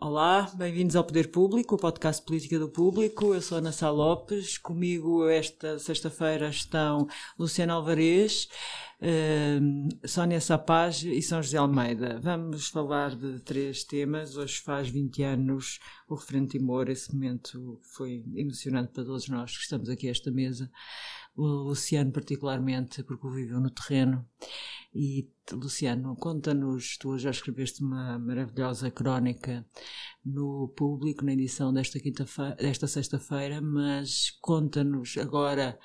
Olá, 0.00 0.48
bem-vindos 0.54 0.94
ao 0.94 1.02
Poder 1.02 1.28
Público, 1.28 1.74
o 1.74 1.78
podcast 1.78 2.24
Política 2.24 2.56
do 2.56 2.68
Público. 2.68 3.34
Eu 3.34 3.42
sou 3.42 3.58
Ana 3.58 3.72
Sá 3.72 3.90
Lopes. 3.90 4.56
Comigo 4.56 5.28
esta 5.28 5.76
sexta-feira 5.80 6.48
estão 6.48 7.08
Luciano 7.36 7.72
Alvarez 7.72 8.48
uh, 9.02 10.08
Sónia 10.08 10.40
Sapaz 10.40 11.02
e 11.02 11.20
São 11.20 11.42
José 11.42 11.58
Almeida. 11.58 12.20
Vamos 12.20 12.68
falar 12.68 13.16
de 13.16 13.40
três 13.40 13.82
temas. 13.82 14.36
Hoje 14.36 14.60
faz 14.60 14.88
20 14.88 15.22
anos 15.24 15.80
o 16.08 16.14
referendo 16.14 16.50
Timor. 16.50 16.88
Esse 16.88 17.12
momento 17.12 17.80
foi 17.82 18.24
emocionante 18.34 18.92
para 18.92 19.04
todos 19.04 19.28
nós 19.28 19.56
que 19.56 19.62
estamos 19.62 19.88
aqui 19.88 20.08
a 20.08 20.12
esta 20.12 20.30
mesa. 20.30 20.70
O 21.38 21.46
Luciano, 21.68 22.10
particularmente, 22.10 23.04
porque 23.04 23.24
o 23.24 23.30
viveu 23.30 23.60
no 23.60 23.70
terreno. 23.70 24.26
E, 24.92 25.30
Luciano, 25.52 26.16
conta-nos, 26.16 26.98
tu 26.98 27.16
já 27.16 27.30
escreveste 27.30 27.80
uma 27.80 28.18
maravilhosa 28.18 28.90
crónica 28.90 29.64
no 30.24 30.72
público, 30.76 31.24
na 31.24 31.32
edição 31.34 31.72
desta, 31.72 32.00
desta 32.56 32.88
sexta-feira, 32.88 33.60
mas 33.60 34.32
conta-nos 34.40 35.16
agora 35.16 35.78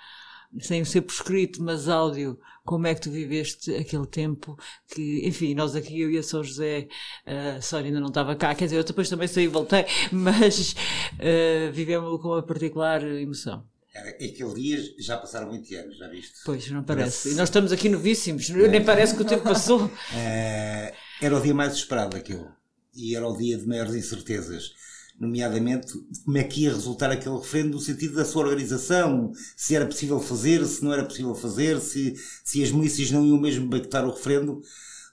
sem 0.59 0.83
ser 0.85 1.01
por 1.01 1.13
escrito, 1.13 1.61
mas 1.63 1.87
áudio, 1.87 2.39
como 2.63 2.87
é 2.87 2.95
que 2.95 3.01
tu 3.01 3.11
viveste 3.11 3.75
aquele 3.75 4.07
tempo 4.07 4.57
que, 4.87 5.27
enfim, 5.27 5.53
nós 5.53 5.75
aqui, 5.75 6.01
eu 6.01 6.09
e 6.09 6.17
a 6.17 6.23
São 6.23 6.43
José, 6.43 6.87
a 7.25 7.61
Sónia 7.61 7.89
ainda 7.89 7.99
não 7.99 8.07
estava 8.07 8.35
cá, 8.35 8.53
quer 8.55 8.65
dizer, 8.65 8.77
eu 8.77 8.83
depois 8.83 9.09
também 9.09 9.27
saí 9.27 9.45
e 9.45 9.47
voltei, 9.47 9.85
mas 10.11 10.73
uh, 11.13 11.71
vivemos 11.71 12.21
com 12.21 12.29
uma 12.29 12.43
particular 12.43 13.03
emoção. 13.03 13.71
Aquele 13.95 14.53
dia 14.55 14.95
já 14.97 15.17
passaram 15.17 15.51
20 15.51 15.75
anos, 15.75 15.97
já 15.97 16.07
viste? 16.07 16.33
Pois, 16.43 16.69
não 16.71 16.83
parece. 16.83 17.31
E 17.31 17.35
nós 17.35 17.49
estamos 17.49 17.71
aqui 17.71 17.89
novíssimos, 17.89 18.49
é. 18.49 18.67
nem 18.67 18.83
parece 18.83 19.15
que 19.15 19.21
o 19.21 19.25
tempo 19.25 19.43
passou. 19.43 19.89
É, 20.15 20.93
era 21.21 21.37
o 21.37 21.41
dia 21.41 21.53
mais 21.53 21.73
esperado 21.73 22.17
aquilo. 22.17 22.51
E 22.95 23.15
era 23.15 23.27
o 23.27 23.37
dia 23.37 23.57
de 23.57 23.67
maiores 23.67 23.93
incertezas 23.93 24.73
nomeadamente 25.19 25.93
como 26.25 26.37
é 26.37 26.43
que 26.43 26.61
ia 26.61 26.73
resultar 26.73 27.11
aquele 27.11 27.37
referendo 27.37 27.71
no 27.71 27.79
sentido 27.79 28.15
da 28.15 28.25
sua 28.25 28.43
organização, 28.43 29.31
se 29.55 29.75
era 29.75 29.85
possível 29.85 30.19
fazer, 30.19 30.65
se 30.65 30.83
não 30.83 30.93
era 30.93 31.05
possível 31.05 31.35
fazer, 31.35 31.79
se, 31.79 32.15
se 32.43 32.63
as 32.63 32.71
milícias 32.71 33.11
não 33.11 33.25
iam 33.25 33.39
mesmo 33.39 33.67
boicotar 33.67 34.05
o 34.05 34.11
referendo. 34.11 34.61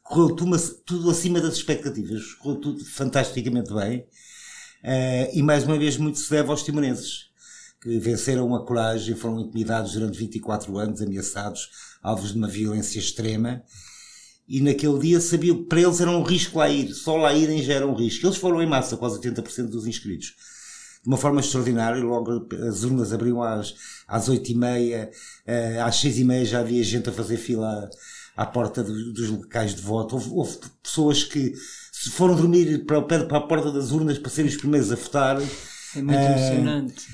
Correu 0.03 0.35
tudo, 0.35 0.59
tudo 0.85 1.11
acima 1.11 1.41
das 1.41 1.55
expectativas, 1.55 2.35
correu 2.35 2.61
tudo 2.61 2.85
fantasticamente 2.85 3.73
bem. 3.73 4.01
Uh, 4.83 5.31
e 5.35 5.43
mais 5.43 5.65
uma 5.65 5.79
vez 5.79 5.97
muito 5.97 6.19
se 6.19 6.31
deve 6.31 6.51
aos 6.51 6.63
timorenses, 6.63 7.30
que 7.81 7.99
venceram 7.99 8.55
a 8.55 8.65
coragem, 8.65 9.15
foram 9.15 9.41
intimidados 9.41 9.93
durante 9.93 10.19
24 10.19 10.79
anos, 10.79 11.01
ameaçados, 11.01 11.71
alvos 12.03 12.33
de 12.33 12.39
uma 12.39 12.49
violência 12.49 12.99
extrema, 12.99 13.63
e 14.51 14.61
naquele 14.61 14.99
dia 14.99 15.21
sabiam 15.21 15.59
que 15.59 15.65
para 15.65 15.81
eles 15.81 16.01
era 16.01 16.11
um 16.11 16.25
risco 16.25 16.59
lá 16.59 16.69
ir, 16.69 16.93
só 16.93 17.17
lá 17.17 17.33
irem 17.33 17.63
já 17.63 17.75
era 17.75 17.87
um 17.87 17.95
risco. 17.95 18.27
Eles 18.27 18.37
foram 18.37 18.61
em 18.61 18.67
massa, 18.67 18.97
quase 18.97 19.21
80% 19.21 19.69
dos 19.69 19.87
inscritos. 19.87 20.35
De 21.05 21.09
uma 21.09 21.17
forma 21.17 21.41
extraordinária, 21.41 22.03
logo 22.03 22.49
as 22.69 22.83
urnas 22.83 23.13
abriam 23.13 23.41
às, 23.41 23.75
às 24.09 24.29
8h30, 24.29 25.09
eh, 25.47 25.81
às 25.81 26.03
6h30 26.03 26.45
já 26.45 26.59
havia 26.59 26.83
gente 26.83 27.09
a 27.09 27.13
fazer 27.13 27.37
fila 27.37 27.89
à, 28.37 28.43
à 28.43 28.45
porta 28.45 28.83
do, 28.83 29.13
dos 29.13 29.29
locais 29.29 29.73
de 29.73 29.83
voto. 29.83 30.17
Houve, 30.17 30.31
houve, 30.31 30.59
pessoas 30.83 31.23
que 31.23 31.55
se 31.93 32.11
foram 32.11 32.35
dormir 32.35 32.85
para, 32.87 33.01
para 33.03 33.39
a 33.39 33.41
porta 33.41 33.71
das 33.71 33.93
urnas 33.93 34.19
para 34.19 34.31
serem 34.31 34.51
os 34.51 34.57
primeiros 34.57 34.91
a 34.91 34.97
votar. 34.97 35.41
É 35.95 36.03
muito 36.03 36.19
uh, 36.19 36.25
emocionante. 36.25 37.07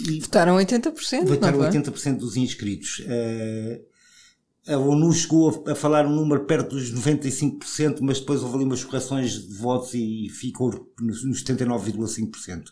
E 0.00 0.20
votaram 0.20 0.56
80%. 0.56 1.26
Votaram 1.26 1.58
80% 1.58 2.18
dos 2.18 2.36
inscritos. 2.36 3.00
Uh, 3.00 3.84
a 4.68 4.76
ONU 4.76 5.12
chegou 5.12 5.64
a, 5.68 5.74
falar 5.74 6.06
um 6.06 6.14
número 6.14 6.44
perto 6.44 6.70
dos 6.70 6.92
95%, 6.92 7.98
mas 8.00 8.18
depois 8.18 8.42
houve 8.42 8.56
ali 8.56 8.64
umas 8.64 8.82
correções 8.82 9.32
de 9.32 9.54
votos 9.54 9.94
e 9.94 10.28
ficou 10.28 10.92
nos 11.00 11.22
79,5%. 11.44 12.64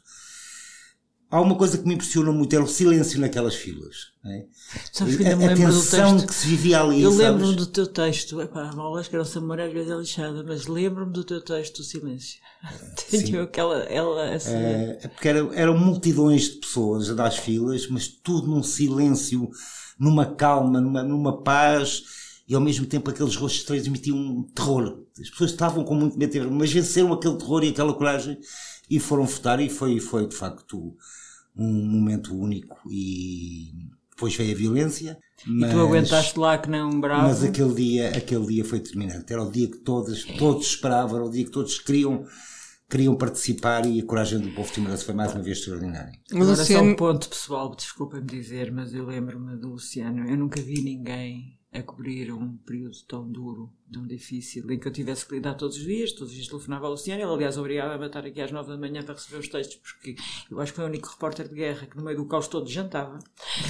Há 1.35 1.41
uma 1.41 1.57
coisa 1.57 1.77
que 1.77 1.85
me 1.85 1.95
impressiona 1.95 2.31
muito, 2.31 2.55
era 2.55 2.63
o 2.63 2.69
silêncio 2.69 3.19
naquelas 3.19 3.57
filas. 3.57 4.13
É? 4.25 4.45
Sabes 4.93 5.17
que 5.17 5.27
a, 5.27 5.35
a 5.35 5.57
tensão 5.57 6.25
que 6.25 6.33
se 6.33 6.47
vivia 6.47 6.81
ali. 6.81 7.03
Eu 7.03 7.11
lembro-me 7.11 7.57
do 7.57 7.67
teu 7.67 7.89
texto, 7.89 8.41
epá, 8.41 8.71
a 8.71 9.01
acho 9.01 9.11
que 9.11 9.17
era 9.17 9.25
uma 9.25 9.41
maravilha 9.41 9.97
lixada, 9.97 10.45
mas 10.45 10.69
lembro-me 10.69 11.13
do 11.13 11.25
teu 11.25 11.41
texto, 11.41 11.81
o 11.81 11.83
silêncio. 11.83 12.39
Tenho 13.11 13.43
aquela, 13.43 13.81
ela, 13.81 14.31
essa... 14.31 14.51
é, 14.51 15.01
é 15.03 15.09
porque 15.09 15.27
era, 15.27 15.41
eram 15.57 15.77
multidões 15.77 16.51
de 16.51 16.61
pessoas 16.61 17.11
a 17.11 17.15
dar 17.15 17.27
as 17.27 17.39
filas, 17.39 17.89
mas 17.89 18.07
tudo 18.07 18.47
num 18.47 18.63
silêncio 18.63 19.51
numa 19.99 20.37
calma, 20.37 20.81
numa, 20.81 21.03
numa 21.03 21.43
paz, 21.43 22.05
e 22.47 22.55
ao 22.55 22.61
mesmo 22.61 22.87
tempo 22.87 23.11
aqueles 23.11 23.35
rostos 23.35 23.65
transmitiam 23.65 24.17
um 24.17 24.45
terror. 24.55 25.01
As 25.21 25.31
pessoas 25.31 25.51
estavam 25.51 25.83
com 25.83 25.97
muito 25.97 26.17
medo, 26.17 26.49
mas 26.53 26.73
venceram 26.73 27.13
aquele 27.13 27.39
terror 27.39 27.65
e 27.65 27.71
aquela 27.71 27.93
coragem 27.93 28.39
e 28.89 29.01
foram 29.01 29.27
votar 29.27 29.59
e 29.59 29.69
foi, 29.69 29.99
foi 29.99 30.29
de 30.29 30.37
facto 30.37 30.97
um 31.57 31.87
momento 31.87 32.35
único 32.37 32.81
e 32.91 33.73
depois 34.11 34.35
veio 34.37 34.55
a 34.55 34.59
violência. 34.59 35.19
Mas, 35.47 35.71
e 35.71 35.75
tu 35.75 35.81
aguentaste 35.81 36.39
lá 36.39 36.59
que 36.59 36.71
não 36.71 37.01
bravo. 37.01 37.23
Mas 37.23 37.43
aquele 37.43 37.75
dia, 37.75 38.11
aquele 38.11 38.47
dia 38.47 38.65
foi 38.65 38.79
determinante. 38.79 39.33
Era 39.33 39.43
o 39.43 39.51
dia 39.51 39.69
que 39.69 39.79
todos, 39.79 40.25
todos 40.39 40.67
esperavam, 40.67 41.17
era 41.17 41.27
o 41.27 41.31
dia 41.31 41.45
que 41.45 41.51
todos 41.51 41.79
queriam 41.79 42.25
queriam 42.89 43.17
participar 43.17 43.87
e 43.87 44.01
a 44.01 44.05
coragem 44.05 44.39
do 44.39 44.51
povo 44.51 44.71
timorense 44.73 45.05
foi 45.05 45.15
mais 45.15 45.33
uma 45.33 45.43
vez 45.43 45.59
extraordinária. 45.59 46.13
Agora 46.31 46.51
Luciano... 46.51 46.85
só 46.85 46.93
um 46.93 46.95
ponto 46.95 47.29
pessoal, 47.29 47.75
desculpa-me 47.75 48.27
dizer, 48.27 48.71
mas 48.71 48.95
eu 48.95 49.05
lembro-me 49.07 49.57
do 49.57 49.71
Luciano, 49.71 50.29
eu 50.29 50.37
nunca 50.37 50.61
vi 50.61 50.81
ninguém 50.83 51.59
a 51.75 51.83
cobrir 51.83 52.33
um 52.33 52.57
período 52.59 52.97
tão 53.09 53.29
duro, 53.29 53.69
tão 53.93 54.07
difícil, 54.07 54.71
em 54.71 54.79
que 54.79 54.87
eu 54.87 54.93
tivesse 54.93 55.27
que 55.27 55.35
lidar 55.35 55.55
todos 55.55 55.77
os 55.77 55.83
dias, 55.83 56.13
todos 56.13 56.29
os 56.29 56.35
dias 56.35 56.47
telefonava 56.47 56.87
ao 56.87 56.93
Luciano, 56.93 57.21
ele 57.21 57.31
aliás 57.31 57.59
obrigava 57.59 58.01
a 58.01 58.07
estar 58.07 58.25
aqui 58.25 58.41
às 58.41 58.53
nove 58.53 58.71
da 58.71 58.79
manhã 58.79 59.03
para 59.03 59.15
receber 59.15 59.39
os 59.39 59.49
textos, 59.49 59.77
porque 59.77 60.15
eu 60.49 60.61
acho 60.61 60.71
que 60.71 60.77
foi 60.77 60.85
o 60.85 60.89
único 60.89 61.09
repórter 61.09 61.49
de 61.49 61.55
guerra 61.57 61.87
que 61.89 61.97
no 61.97 62.05
meio 62.05 62.17
do 62.17 62.27
caos 62.27 62.47
todo 62.47 62.71
jantava. 62.71 63.19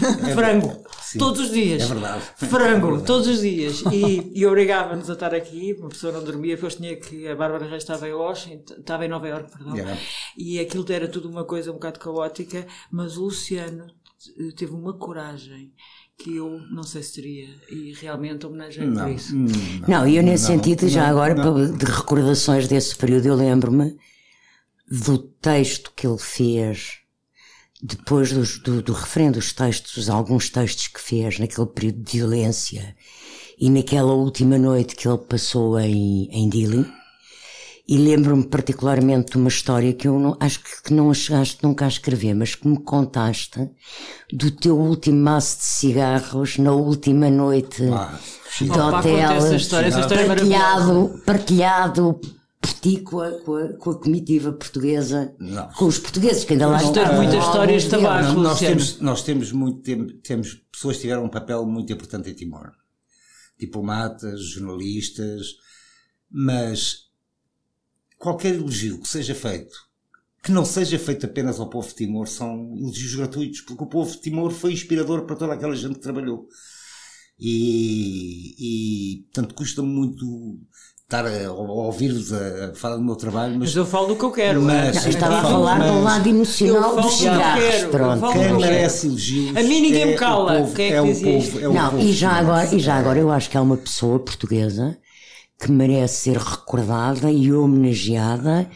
É 0.02 0.34
Frango, 0.36 0.84
sim, 1.00 1.18
todos 1.18 1.40
os 1.40 1.50
dias. 1.50 1.82
É 1.82 1.86
verdade. 1.86 2.24
Frango, 2.36 2.64
é 2.64 2.90
verdade. 2.90 3.06
todos 3.06 3.26
os 3.26 3.40
dias. 3.40 3.82
E, 3.90 4.32
e 4.38 4.46
obrigava-nos 4.46 5.08
a 5.08 5.14
estar 5.14 5.34
aqui, 5.34 5.72
uma 5.78 5.88
pessoa 5.88 6.12
não 6.12 6.22
dormia, 6.22 6.56
depois 6.56 6.74
tinha 6.74 6.94
que, 6.96 7.26
a 7.26 7.34
Bárbara 7.34 7.66
Reis 7.66 7.82
estava 7.82 8.06
em 8.06 8.12
Washington, 8.12 8.74
estava 8.74 9.06
em 9.06 9.08
Nova 9.08 9.26
York, 9.26 9.50
perdão, 9.50 9.74
yeah. 9.74 9.98
e 10.36 10.60
aquilo 10.60 10.84
era 10.92 11.08
tudo 11.08 11.26
uma 11.26 11.44
coisa 11.44 11.70
um 11.70 11.74
bocado 11.74 11.98
caótica, 11.98 12.66
mas 12.90 13.16
o 13.16 13.24
Luciano 13.24 13.86
teve 14.56 14.72
uma 14.72 14.92
coragem 14.92 15.72
que 16.16 16.36
eu 16.36 16.60
não 16.70 16.82
sei 16.82 17.02
se 17.02 17.14
teria 17.14 17.48
e 17.70 17.92
realmente 17.92 18.46
homenagem 18.46 18.92
por 18.92 19.10
isso. 19.10 19.34
Não, 19.34 19.48
não 19.88 20.08
e 20.08 20.16
eu 20.16 20.22
nesse 20.22 20.48
não, 20.48 20.56
sentido, 20.56 20.88
já 20.88 21.08
agora, 21.08 21.34
de 21.34 21.84
recordações 21.84 22.68
desse 22.68 22.96
período, 22.96 23.26
eu 23.26 23.34
lembro-me 23.34 23.96
do 24.90 25.18
texto 25.18 25.92
que 25.94 26.06
ele 26.06 26.18
fez 26.18 26.98
depois 27.82 28.32
do, 28.32 28.42
do, 28.62 28.82
do 28.82 28.92
referendo, 28.94 29.38
os 29.38 29.52
textos, 29.52 30.08
alguns 30.08 30.48
textos 30.48 30.88
que 30.88 31.00
fez 31.00 31.38
naquele 31.38 31.66
período 31.66 32.02
de 32.02 32.18
violência 32.18 32.96
e 33.58 33.68
naquela 33.68 34.14
última 34.14 34.56
noite 34.56 34.96
que 34.96 35.06
ele 35.06 35.18
passou 35.18 35.78
em, 35.78 36.28
em 36.30 36.48
Dili 36.48 36.86
e 37.86 37.98
lembro-me 37.98 38.44
particularmente 38.44 39.32
de 39.32 39.36
uma 39.36 39.48
história 39.48 39.92
que 39.92 40.08
eu 40.08 40.18
não, 40.18 40.36
acho 40.40 40.60
que 40.82 40.92
não 40.92 41.12
chegaste 41.12 41.62
nunca 41.62 41.84
a 41.84 41.88
escrever, 41.88 42.34
mas 42.34 42.54
que 42.54 42.66
me 42.66 42.78
contaste 42.78 43.70
do 44.32 44.50
teu 44.50 44.78
último 44.78 45.18
maço 45.18 45.58
de 45.58 45.64
cigarros 45.64 46.56
na 46.56 46.72
última 46.72 47.28
noite 47.28 47.84
ah, 47.92 48.18
do 48.60 48.72
hotel. 48.72 49.30
Essa 49.32 49.56
história, 49.56 49.88
essa 49.88 50.00
história 50.00 50.22
é 50.22 50.26
partilhado, 50.26 51.22
partilhado 51.26 52.20
por 52.58 52.72
ti 52.72 53.00
com 53.02 53.20
a, 53.20 53.30
com 53.40 53.56
a, 53.56 53.72
com 53.74 53.90
a 53.90 54.00
comitiva 54.00 54.50
portuguesa, 54.50 55.34
não. 55.38 55.68
com 55.72 55.84
os 55.84 55.98
portugueses 55.98 56.44
que 56.44 56.54
ainda 56.54 56.66
lá 56.66 56.78
estão. 56.78 56.94
Temos 56.94 57.16
muitas 57.16 57.44
histórias 57.44 57.82
de 57.82 57.90
tabaco. 57.90 58.40
Nós 58.40 58.58
temos, 58.58 59.00
nós 59.00 59.22
temos 59.22 59.52
muito 59.52 59.82
tempo, 59.82 60.10
temos 60.22 60.54
pessoas 60.72 60.96
que 60.96 61.02
tiveram 61.02 61.24
um 61.24 61.28
papel 61.28 61.66
muito 61.66 61.92
importante 61.92 62.30
em 62.30 62.34
Timor. 62.34 62.72
Diplomatas, 63.58 64.40
jornalistas, 64.40 65.48
mas 66.30 67.04
qualquer 68.18 68.54
elogio 68.54 69.00
que 69.00 69.08
seja 69.08 69.34
feito, 69.34 69.76
que 70.42 70.52
não 70.52 70.64
seja 70.64 70.98
feito 70.98 71.26
apenas 71.26 71.58
ao 71.58 71.70
povo 71.70 71.88
de 71.88 71.94
Timor, 71.94 72.28
são 72.28 72.74
elogios 72.76 73.14
gratuitos, 73.14 73.60
porque 73.62 73.82
o 73.82 73.88
povo 73.88 74.10
de 74.10 74.20
Timor 74.20 74.50
foi 74.50 74.72
inspirador 74.72 75.24
para 75.24 75.36
toda 75.36 75.54
aquela 75.54 75.74
gente 75.74 75.94
que 75.94 76.00
trabalhou. 76.00 76.46
E, 77.38 78.54
e 78.58 79.22
portanto, 79.24 79.54
custa-me 79.54 79.88
muito 79.88 80.58
estar 81.02 81.26
a, 81.26 81.46
a 81.46 81.52
ouvir-vos 81.52 82.32
a, 82.32 82.74
falar 82.74 82.96
do 82.96 83.02
meu 83.02 83.16
trabalho, 83.16 83.52
mas, 83.52 83.70
mas, 83.70 83.76
eu 83.76 83.86
falo 83.86 84.08
do 84.08 84.16
que 84.16 84.24
eu 84.24 84.30
quero. 84.30 84.62
Mas, 84.62 85.02
não, 85.02 85.08
estava 85.08 85.38
a 85.38 85.42
falar 85.42 85.78
do 85.78 86.02
lado 86.02 86.28
emocional 86.28 87.00
dos 87.00 87.14
cigarros. 87.14 87.84
Pronto. 87.90 88.32
Quem 88.32 88.52
merece 88.54 89.06
elogios. 89.06 89.56
A 89.56 89.62
mim 89.62 89.80
ninguém 89.80 90.02
é 90.02 90.06
me 90.06 90.14
cala. 90.14 90.58
Povo, 90.58 90.74
Quem 90.74 90.92
é, 90.92 90.96
é 90.96 91.02
que 91.02 91.12
diz 91.12 91.50
povo, 91.50 91.58
é 91.58 91.62
não, 91.62 91.90
povo 91.90 92.02
e 92.02 92.12
já, 92.12 92.32
agora, 92.32 92.74
e 92.74 92.78
já 92.78 92.94
agora 92.96 93.18
eu 93.18 93.30
acho 93.30 93.50
que 93.50 93.56
há 93.56 93.62
uma 93.62 93.76
pessoa 93.76 94.18
portuguesa 94.18 94.98
que 95.58 95.70
merece 95.70 96.22
ser 96.22 96.36
recordada 96.36 97.30
e 97.30 97.52
homenageada 97.52 98.68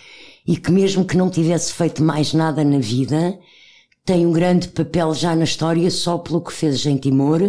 e 0.47 0.57
que 0.57 0.71
mesmo 0.71 1.05
que 1.05 1.17
não 1.17 1.31
tivesse 1.31 1.73
feito 1.73 2.03
mais 2.03 2.33
nada 2.33 2.65
na 2.65 2.79
vida, 2.79 3.39
tem 4.05 4.27
um 4.27 4.33
grande 4.33 4.69
papel 4.69 5.13
já 5.13 5.37
na 5.37 5.45
história 5.45 5.91
só 5.91 6.17
pelo 6.17 6.43
que 6.43 6.53
fez 6.53 6.87
em 6.87 6.97
Timor 6.97 7.41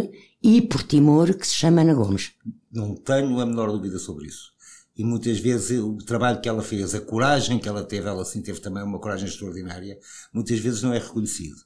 e 0.42 0.60
por 0.60 0.82
Timor, 0.82 1.34
que 1.34 1.46
se 1.46 1.54
chama 1.54 1.80
Ana 1.80 1.94
Gomes. 1.94 2.32
Não 2.70 2.94
tenho 2.94 3.40
a 3.40 3.46
menor 3.46 3.72
dúvida 3.72 3.98
sobre 3.98 4.26
isso. 4.26 4.50
E 4.96 5.02
muitas 5.02 5.38
vezes 5.38 5.80
o 5.80 5.96
trabalho 5.96 6.42
que 6.42 6.48
ela 6.48 6.62
fez, 6.62 6.94
a 6.94 7.00
coragem 7.00 7.58
que 7.58 7.66
ela 7.68 7.82
teve, 7.82 8.06
ela 8.06 8.24
sim 8.24 8.42
teve 8.42 8.60
também 8.60 8.82
uma 8.82 8.98
coragem 8.98 9.26
extraordinária, 9.26 9.98
muitas 10.32 10.58
vezes 10.58 10.82
não 10.82 10.92
é 10.92 10.98
reconhecido. 10.98 11.56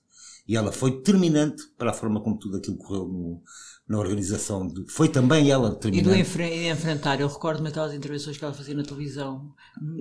E 0.46 0.56
ela 0.56 0.70
foi 0.70 0.92
determinante 0.92 1.64
para 1.76 1.90
a 1.90 1.94
forma 1.94 2.22
como 2.22 2.38
tudo 2.38 2.58
aquilo 2.58 2.76
correu 2.76 3.08
no, 3.08 3.42
na 3.88 3.98
organização. 3.98 4.66
De, 4.66 4.84
foi 4.90 5.08
também 5.08 5.50
ela 5.50 5.70
determinante. 5.70 6.08
E 6.08 6.12
do 6.12 6.18
enfre 6.18 6.68
enfrentar, 6.68 7.20
eu 7.20 7.28
recordo-me 7.28 7.68
aquelas 7.68 7.94
intervenções 7.94 8.36
que 8.36 8.44
ela 8.44 8.54
fazia 8.54 8.74
na 8.74 8.82
televisão, 8.82 9.52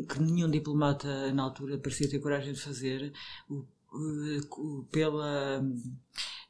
que 0.10 0.22
nenhum 0.22 0.50
diplomata 0.50 1.34
na 1.34 1.44
altura 1.44 1.78
parecia 1.78 2.10
ter 2.10 2.20
coragem 2.20 2.54
de 2.54 2.62
fazer, 2.62 3.12
o, 3.50 3.66
o, 3.92 4.86
pela, 4.92 5.64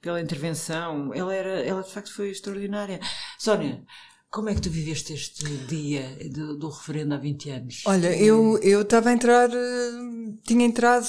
pela 0.02 0.22
intervenção. 0.22 1.14
Ela, 1.14 1.34
era, 1.34 1.60
ela 1.62 1.82
de 1.82 1.92
facto 1.92 2.14
foi 2.14 2.30
extraordinária. 2.30 3.00
Sónia, 3.40 3.84
como 4.30 4.50
é 4.50 4.56
que 4.56 4.62
tu 4.62 4.70
viveste 4.70 5.14
este 5.14 5.46
dia 5.68 6.18
do, 6.32 6.58
do 6.58 6.70
referendo 6.70 7.14
há 7.14 7.18
20 7.18 7.50
anos? 7.50 7.84
Olha, 7.86 8.16
eu 8.16 8.58
estava 8.82 9.10
a 9.10 9.14
entrar, 9.14 9.50
eh, 9.50 10.34
tinha 10.44 10.66
entrado 10.66 11.08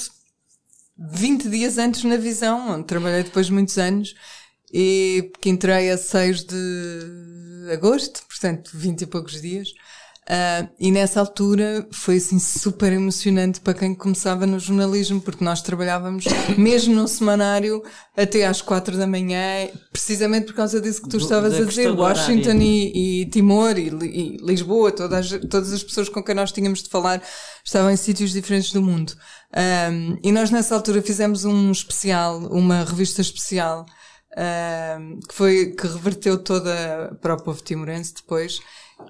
20 0.97 1.49
dias 1.49 1.77
antes 1.77 2.03
na 2.03 2.17
visão, 2.17 2.69
onde 2.69 2.87
trabalhei 2.87 3.23
depois 3.23 3.47
de 3.47 3.53
muitos 3.53 3.77
anos, 3.77 4.15
e 4.77 5.31
que 5.39 5.49
entrei 5.49 5.89
a 5.89 5.97
6 5.97 6.43
de 6.43 7.71
agosto, 7.71 8.21
portanto 8.27 8.71
20 8.73 9.03
e 9.03 9.05
poucos 9.05 9.41
dias. 9.41 9.69
Uh, 10.27 10.67
e 10.77 10.91
nessa 10.91 11.19
altura 11.19 11.87
foi 11.91 12.17
assim 12.17 12.39
super 12.39 12.91
emocionante 12.91 13.61
para 13.61 13.75
quem 13.75 13.95
começava 13.95 14.45
no 14.45 14.59
jornalismo, 14.59 15.21
porque 15.21 15.45
nós 15.45 15.61
trabalhávamos 15.61 16.25
mesmo 16.57 16.93
no 16.93 17.07
semanário 17.07 17.81
até 18.17 18.45
às 18.45 18.61
quatro 18.61 18.97
da 18.97 19.07
manhã, 19.07 19.69
precisamente 19.93 20.47
por 20.47 20.55
causa 20.55 20.81
disso 20.81 21.03
que 21.03 21.09
tu 21.09 21.17
estavas 21.17 21.53
a 21.53 21.63
dizer, 21.63 21.91
Washington 21.91 22.55
e, 22.55 23.21
e, 23.21 23.25
Timor 23.27 23.77
e, 23.77 23.87
e 23.87 24.37
Lisboa, 24.41 24.91
todas, 24.91 25.29
todas 25.49 25.71
as 25.71 25.83
pessoas 25.83 26.09
com 26.09 26.21
quem 26.21 26.35
nós 26.35 26.51
tínhamos 26.51 26.83
de 26.83 26.89
falar 26.89 27.21
estavam 27.63 27.91
em 27.91 27.95
sítios 27.95 28.33
diferentes 28.33 28.73
do 28.73 28.81
mundo. 28.81 29.13
Um, 29.55 30.17
e 30.21 30.33
nós 30.33 30.51
nessa 30.51 30.75
altura 30.75 31.01
fizemos 31.01 31.45
um 31.45 31.71
especial, 31.71 32.39
uma 32.47 32.83
revista 32.83 33.21
especial, 33.21 33.85
um, 34.35 35.19
que 35.19 35.33
foi, 35.33 35.65
que 35.67 35.87
reverteu 35.87 36.37
toda 36.37 37.17
para 37.21 37.35
o 37.35 37.41
povo 37.41 37.61
timorense 37.61 38.13
depois, 38.15 38.59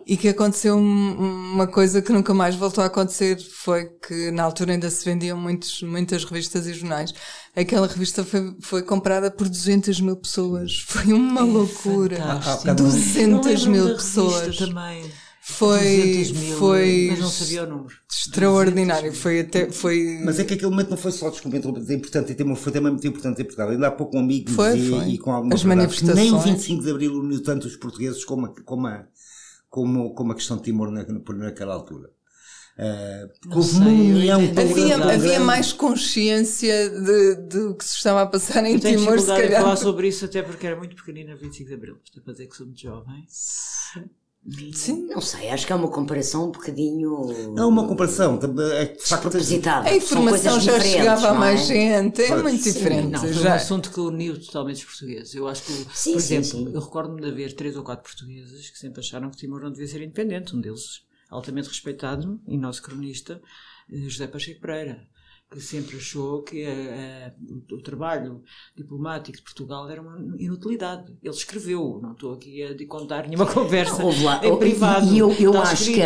e 0.06 0.18
que 0.18 0.28
aconteceu 0.28 0.78
uma 0.78 1.68
coisa 1.68 2.02
que 2.02 2.12
nunca 2.12 2.34
mais 2.34 2.56
voltou 2.56 2.84
a 2.84 2.88
acontecer 2.88 3.40
foi 3.40 3.86
que 3.86 4.32
na 4.32 4.44
altura 4.44 4.74
ainda 4.74 4.90
se 4.90 5.06
vendiam 5.06 5.38
muitos, 5.38 5.82
muitas 5.84 6.24
revistas 6.24 6.66
e 6.66 6.74
jornais. 6.74 7.14
Aquela 7.56 7.88
revista 7.88 8.24
foi, 8.24 8.56
foi 8.62 8.84
comprada 8.84 9.30
por 9.30 9.48
200 9.48 10.02
mil 10.02 10.16
pessoas. 10.16 10.84
Foi 10.88 11.14
uma 11.14 11.42
é 11.42 11.44
loucura. 11.44 12.18
Fantástico. 12.18 12.76
200 12.76 13.66
mil 13.68 13.96
pessoas. 13.96 14.58
Também. 14.58 15.12
Foi, 15.48 16.26
mil, 16.34 16.58
foi 16.58 17.08
mas 17.12 17.20
não 17.20 17.30
sabia 17.30 17.64
o 17.66 17.68
número. 17.68 17.96
Extraordinário. 18.12 19.14
Foi 19.14 19.42
até, 19.42 19.72
foi... 19.72 20.20
Mas 20.26 20.40
é 20.40 20.44
que 20.44 20.56
aquele 20.56 20.72
momento 20.72 20.90
não 20.90 20.98
foi 20.98 21.12
só, 21.12 21.30
desculpa, 21.30 21.56
é 21.56 21.94
importante, 21.94 22.36
foi 22.56 22.72
também 22.72 22.92
muito 22.92 23.06
importante 23.06 23.44
em 23.44 23.46
Portugal. 23.46 23.70
Ainda 23.70 23.88
há 23.88 23.92
pouco 23.92 24.18
um 24.18 24.22
amigo 24.22 24.50
foi, 24.50 24.74
dizia, 24.74 24.98
foi. 24.98 25.10
e 25.10 25.18
com 25.20 25.32
alguma 25.32 25.54
As 25.54 25.64
manifestações. 25.64 26.18
nem 26.18 26.34
o 26.34 26.40
25 26.40 26.84
de 26.84 26.90
Abril 26.90 27.14
uniu 27.14 27.44
tanto 27.44 27.68
os 27.68 27.76
portugueses 27.76 28.26
como 28.26 28.48
a, 28.48 28.56
como 28.64 28.88
a, 28.88 29.06
como, 29.70 30.16
como 30.16 30.32
a 30.32 30.36
questão 30.36 30.58
de 30.58 30.64
Timor 30.64 30.90
na, 30.90 31.06
naquela 31.36 31.76
altura. 31.76 32.10
Uh, 32.80 33.56
houve 33.56 33.78
uma 33.78 33.90
união 33.90 34.42
havia, 34.58 34.98
havia 34.98 35.40
mais 35.40 35.72
consciência 35.72 36.90
de, 36.90 37.36
de, 37.36 37.76
que 37.76 37.86
se 37.86 37.98
estava 37.98 38.24
a 38.24 38.26
passar 38.26 38.66
em 38.66 38.80
Timor, 38.80 39.20
se 39.20 39.28
calhar. 39.28 39.62
falar 39.62 39.76
sobre 39.76 40.08
isso 40.08 40.26
até 40.26 40.42
porque 40.42 40.66
era 40.66 40.76
muito 40.76 40.96
pequenina 40.96 41.36
25 41.36 41.70
de 41.70 41.76
Abril, 41.76 41.98
para 42.24 42.34
dizer 42.34 42.48
que 42.48 42.58
sou 42.58 42.66
muito 42.66 42.82
jovem. 42.82 43.24
Sim. 43.28 44.10
Não 45.10 45.22
sei, 45.22 45.50
acho 45.50 45.66
que 45.66 45.74
é 45.74 45.76
uma 45.76 45.88
comparação 45.88 46.50
um 46.50 46.52
bocadinho. 46.52 47.52
Não, 47.56 47.68
uma 47.68 47.88
comparação. 47.88 48.40
É, 48.74 48.86
de 48.86 49.02
facto, 49.02 49.24
propositada. 49.24 49.90
A 49.90 49.96
informação 49.96 50.60
já 50.60 50.80
chegava 50.80 51.30
a 51.30 51.34
mais 51.34 51.62
é? 51.62 51.66
gente, 51.66 52.22
é 52.22 52.36
muito 52.44 52.62
sim, 52.64 52.74
diferente. 52.74 53.08
Não, 53.10 53.20
foi 53.22 53.34
já. 53.34 53.50
um 53.50 53.54
assunto 53.54 53.90
que 53.90 54.00
uniu 54.00 54.40
totalmente 54.40 54.78
os 54.78 54.86
portugueses. 54.86 55.34
Eu 55.34 55.48
acho 55.48 55.64
que, 55.64 55.74
sim, 55.92 56.14
por 56.14 56.22
sim, 56.22 56.36
exemplo, 56.36 56.72
eu 56.72 56.80
recordo-me 56.80 57.22
de 57.22 57.28
haver 57.28 57.54
três 57.54 57.76
ou 57.76 57.82
quatro 57.82 58.04
portugueses 58.04 58.70
que 58.70 58.78
sempre 58.78 59.00
acharam 59.00 59.32
que 59.32 59.38
Timor 59.38 59.62
não 59.62 59.72
devia 59.72 59.88
ser 59.88 60.04
independente. 60.04 60.56
Um 60.56 60.62
deles, 60.62 61.02
altamente 61.28 61.68
respeitado, 61.68 62.40
e 62.48 62.56
nosso 62.56 62.84
cronista, 62.84 63.42
eh, 63.92 64.08
José 64.08 64.28
Pacheco 64.28 64.62
Pereira 64.62 65.08
que 65.52 65.62
sempre 65.62 65.98
achou 65.98 66.42
que 66.42 66.66
a, 66.66 66.72
a, 67.28 67.32
o, 67.50 67.76
o, 67.76 67.82
trabalho 67.82 68.44
diplomático 68.76 69.38
de 69.38 69.44
Portugal 69.44 69.90
era 69.90 70.02
uma 70.02 70.18
inutilidade. 70.38 71.14
Ele 71.22 71.34
escreveu, 71.34 72.00
não 72.02 72.14
estou 72.14 72.34
aqui 72.34 72.64
a 72.64 72.88
contar 72.88 73.28
nenhuma 73.28 73.46
conversa 73.46 74.04
lá, 74.24 74.46
em 74.46 74.58
privado. 74.58 75.14
E 75.14 75.20
eu, 75.20 75.32
eu, 75.34 75.62
acho 75.62 75.86
que, 75.86 76.00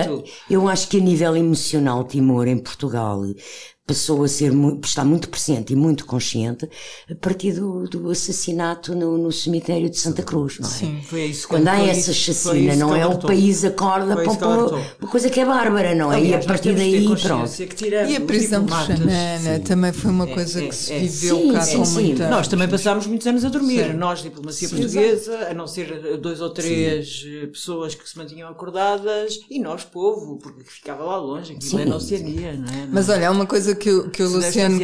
eu 0.50 0.68
acho 0.68 0.90
que 0.90 0.98
a 0.98 1.02
nível 1.02 1.36
emocional, 1.36 2.04
Timor, 2.04 2.48
em 2.48 2.58
Portugal, 2.58 3.24
passou 3.90 4.24
a 4.24 4.28
ser 4.28 4.54
está 4.84 5.04
muito 5.04 5.30
presente 5.30 5.74
e 5.74 5.76
muito 5.76 6.06
consciente 6.06 6.70
a 7.10 7.16
partir 7.16 7.54
do, 7.54 7.86
do 7.86 8.12
assassinato 8.12 8.94
no, 8.94 9.18
no, 9.18 9.32
cemitério 9.32 9.90
de 9.90 9.98
Santa 9.98 10.22
Cruz, 10.22 10.60
não 10.60 10.70
é? 10.70 10.72
Sim, 10.72 11.02
foi 11.04 11.26
isso. 11.26 11.48
Quando 11.48 11.68
há 11.68 11.80
essa 11.80 12.14
chacina, 12.14 12.76
não 12.76 12.96
é? 12.96 13.08
O 13.08 13.18
país 13.18 13.66
acorda 13.66 14.16
para 14.16 14.32
uma, 14.32 14.68
uma 15.02 15.10
coisa 15.10 15.28
que 15.28 15.40
é 15.40 15.46
bárbara, 15.46 15.96
não 15.96 16.14
é? 16.14 16.18
Aliás, 16.18 16.44
e 16.44 16.46
a 16.46 16.48
partir 16.48 16.76
daí, 16.76 17.04
pronto. 17.04 17.52
e 18.08 18.16
a 18.16 18.22
prisão 18.22 18.64
de 18.64 18.72
Xanana 18.72 19.60
também 19.62 19.92
foi 19.92 20.12
uma 20.12 20.30
é, 20.30 20.34
coisa 20.36 20.64
é, 20.64 20.68
que 20.68 20.76
se 20.76 20.94
é, 20.94 21.00
viveu 21.00 21.38
sim, 21.38 21.52
cá 21.52 21.62
sim, 21.62 21.78
com 21.78 21.86
sim. 21.86 21.94
muita... 21.94 22.30
Nós 22.30 22.48
também 22.48 22.68
passámos 22.68 23.08
muitos 23.08 23.26
anos 23.26 23.44
a 23.44 23.50
dormir, 23.50 23.86
sim. 23.86 23.94
nós, 23.94 24.22
diplomacia 24.22 24.70
portuguesa, 24.70 25.48
a 25.50 25.54
não 25.56 25.66
ser 25.66 26.18
dois 26.18 26.42
ou 26.42 26.52
três 26.52 27.26
pessoas 27.52 27.96
que 27.96 28.08
se 28.08 28.16
mantinham 28.16 28.48
acordadas, 28.50 29.40
e 29.50 29.60
nós, 29.60 29.84
povo, 29.84 30.38
porque 30.38 30.64
ficava 30.64 31.04
lá 31.04 31.18
longe, 31.18 31.54
aquilo 31.54 31.80
é 31.80 31.86
na 31.86 31.96
Oceania, 31.96 32.54
não 32.54 32.68
é? 32.68 32.88
Mas 32.92 33.10
olha, 33.10 33.26
é 33.26 33.30
uma 33.32 33.48
coisa 33.48 33.79
que 33.80 33.90
que, 34.04 34.10
que 34.10 34.24
o 34.24 34.30
Luciano 34.30 34.80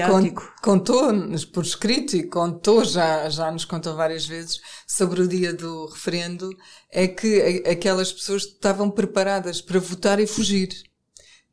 contou 0.61 1.11
por 1.53 1.63
escrito 1.63 2.15
e 2.15 2.23
contou, 2.23 2.83
já, 2.83 3.29
já 3.29 3.51
nos 3.51 3.65
contou 3.65 3.95
várias 3.95 4.25
vezes, 4.25 4.59
sobre 4.87 5.21
o 5.21 5.27
dia 5.27 5.53
do 5.53 5.85
referendo, 5.87 6.49
é 6.91 7.07
que 7.07 7.63
aquelas 7.69 8.11
pessoas 8.11 8.43
estavam 8.43 8.89
preparadas 8.89 9.61
para 9.61 9.79
votar 9.79 10.19
e 10.19 10.25
fugir. 10.25 10.69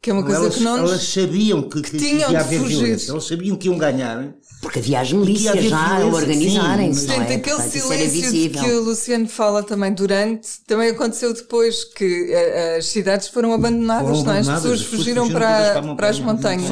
Que 0.00 0.10
é 0.10 0.12
uma 0.12 0.24
coisa 0.24 0.40
elas, 0.40 0.56
que 0.56 0.62
não 0.64 0.78
Elas 0.78 1.02
sabiam 1.04 1.62
que, 1.62 1.80
que, 1.80 1.90
que 1.92 1.98
tinham 1.98 2.26
que 2.26 2.32
ia 2.32 2.40
haver 2.40 2.58
fugir. 2.60 2.76
violência, 2.78 3.12
elas 3.12 3.24
sabiam 3.24 3.56
que 3.56 3.68
iam 3.68 3.78
ganhar. 3.78 4.34
Porque 4.60 4.80
havia 4.80 5.00
as 5.00 5.12
milícias 5.12 5.64
já 5.64 5.98
a 5.98 6.06
organizarem-se. 6.06 7.06
Portanto, 7.06 7.30
é? 7.30 7.34
aquele 7.34 7.56
Portanto, 7.56 7.72
silêncio 7.72 8.32
de 8.32 8.48
que 8.48 8.70
o 8.72 8.82
Luciano 8.82 9.28
fala 9.28 9.62
também 9.62 9.92
durante, 9.92 10.48
também 10.66 10.90
aconteceu 10.90 11.32
depois 11.32 11.84
que 11.84 12.32
eh, 12.32 12.76
as 12.78 12.86
cidades 12.86 13.28
foram 13.28 13.52
abandonadas, 13.52 14.08
foram 14.08 14.20
abandonadas 14.22 14.46
não 14.46 14.54
é? 14.54 14.56
as 14.56 14.62
pessoas 14.62 14.82
fugiram, 14.82 15.26
fugiram 15.26 15.30
para, 15.30 15.82
para, 15.82 15.94
para, 15.94 16.08
as 16.08 16.18
montanhas. 16.18 16.68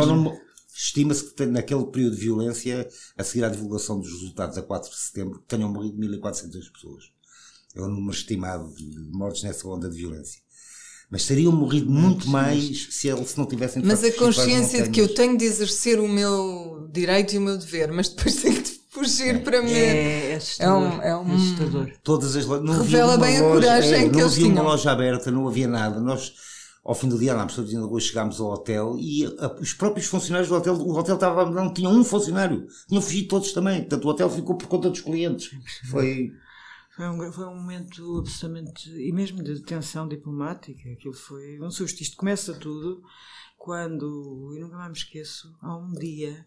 Estima-se 0.82 1.34
que 1.34 1.44
naquele 1.44 1.84
período 1.86 2.16
de 2.16 2.22
violência, 2.22 2.88
a 3.14 3.22
seguir 3.22 3.44
à 3.44 3.50
divulgação 3.50 4.00
dos 4.00 4.10
resultados 4.10 4.56
a 4.56 4.62
4 4.62 4.90
de 4.90 4.96
setembro, 4.96 5.44
tenham 5.46 5.70
morrido 5.70 5.98
1.400 5.98 6.72
pessoas. 6.72 7.04
É 7.74 7.82
o 7.82 7.86
número 7.86 8.16
estimado 8.16 8.74
de 8.74 8.98
mortes 9.12 9.42
nessa 9.42 9.68
onda 9.68 9.90
de 9.90 9.98
violência. 9.98 10.40
Mas 11.10 11.26
teriam 11.26 11.52
morrido 11.52 11.90
muito 11.90 12.26
mais 12.30 12.88
se, 12.90 13.08
ele, 13.08 13.26
se 13.26 13.36
não 13.36 13.44
tivessem 13.44 13.82
Mas 13.84 14.02
a 14.02 14.12
consciência 14.12 14.84
de 14.84 14.90
que 14.90 15.02
eu 15.02 15.12
tenho 15.12 15.36
de 15.36 15.44
exercer 15.44 16.00
o 16.00 16.08
meu 16.08 16.88
direito 16.90 17.34
e 17.34 17.38
o 17.38 17.42
meu 17.42 17.58
dever, 17.58 17.92
mas 17.92 18.08
depois 18.08 18.36
tenho 18.40 18.62
de 18.62 18.80
fugir 18.88 19.34
é, 19.34 19.38
para 19.38 19.60
mim. 19.60 19.72
É, 19.72 20.38
é 20.60 20.72
um, 20.72 21.02
é 21.02 21.14
um 21.14 21.34
assustador. 21.34 21.92
Todas 22.02 22.34
as 22.36 22.46
não 22.46 22.78
Revela 22.78 23.18
bem 23.18 23.36
a 23.36 23.40
coragem 23.42 24.06
é, 24.06 24.08
que 24.08 24.18
eles 24.18 24.32
tinham. 24.32 24.48
Não 24.48 24.60
havia 24.60 24.62
uma 24.62 24.62
loja 24.62 24.92
aberta, 24.92 25.30
não 25.30 25.46
havia 25.46 25.68
nada. 25.68 26.00
Nós 26.00 26.32
ao 26.82 26.94
fim 26.94 27.08
do 27.08 27.18
dia, 27.18 27.34
lá, 27.34 27.46
pessoas 27.46 27.68
de 27.68 27.76
rua, 27.76 28.00
chegámos 28.00 28.40
ao 28.40 28.52
hotel 28.52 28.96
e 28.98 29.26
a, 29.38 29.54
os 29.60 29.72
próprios 29.72 30.06
funcionários 30.06 30.48
do 30.48 30.56
hotel, 30.56 30.74
o 30.74 30.96
hotel 30.96 31.14
estava 31.14 31.50
não 31.50 31.72
tinha 31.72 31.88
um 31.88 32.02
funcionário, 32.02 32.66
tinham 32.88 33.02
fugido 33.02 33.28
todos 33.28 33.52
também. 33.52 33.80
Portanto, 33.80 34.04
o 34.04 34.08
hotel 34.08 34.30
ficou 34.30 34.56
por 34.56 34.66
conta 34.66 34.90
dos 34.90 35.00
clientes. 35.00 35.50
Foi. 35.90 36.32
Foi 36.96 37.08
um, 37.08 37.32
foi 37.32 37.46
um 37.46 37.54
momento 37.54 38.18
absolutamente. 38.18 38.90
e 38.90 39.12
mesmo 39.12 39.42
de 39.42 39.60
tensão 39.60 40.08
diplomática. 40.08 40.90
Aquilo 40.90 41.14
foi 41.14 41.60
um 41.60 41.70
susto. 41.70 42.02
Isto 42.02 42.16
começa 42.16 42.52
tudo 42.52 43.02
quando, 43.56 44.54
e 44.54 44.60
nunca 44.60 44.76
mais 44.76 44.90
me 44.90 44.96
esqueço, 44.96 45.54
há 45.60 45.76
um 45.76 45.92
dia 45.92 46.46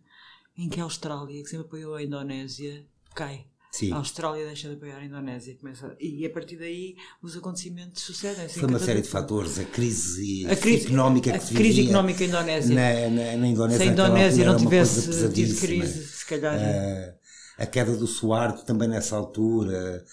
em 0.58 0.68
que 0.68 0.80
a 0.80 0.84
Austrália, 0.84 1.42
que 1.42 1.50
sempre 1.50 1.68
apoiou 1.68 1.96
a 1.96 2.04
Indonésia, 2.04 2.86
cai. 3.16 3.46
Sim. 3.74 3.92
A 3.92 3.96
Austrália 3.96 4.46
deixa 4.46 4.70
de 4.70 4.76
apoiar 4.76 5.00
a 5.00 5.04
Indonésia 5.04 5.58
começa, 5.60 5.98
e 6.00 6.24
a 6.24 6.30
partir 6.30 6.58
daí 6.58 6.96
os 7.24 7.36
acontecimentos 7.36 8.04
sucedem. 8.04 8.48
Foi 8.48 8.70
uma 8.70 8.78
série 8.78 9.02
de 9.02 9.08
fatores, 9.08 9.58
a 9.58 9.64
crise, 9.66 10.46
a 10.48 10.56
crise 10.56 10.86
económica 10.86 11.32
que 11.32 11.38
a 11.38 11.42
se 11.42 11.56
crise 11.56 11.82
económica 11.86 12.24
Indonésia. 12.24 12.76
Na, 12.76 13.10
na, 13.10 13.38
na 13.38 13.48
Indonésia. 13.48 13.84
Se 13.84 13.90
a 13.90 13.92
Indonésia 13.92 14.46
não 14.46 14.58
tivesse 14.58 15.34
tido 15.34 15.60
crise, 15.60 16.08
se 16.08 16.26
calhar. 16.28 16.56
Uh, 16.56 17.14
a 17.58 17.66
queda 17.66 17.98
do 17.98 18.06
Suarto 18.06 18.64
também 18.64 18.88
nessa 18.88 19.16
altura. 19.16 20.06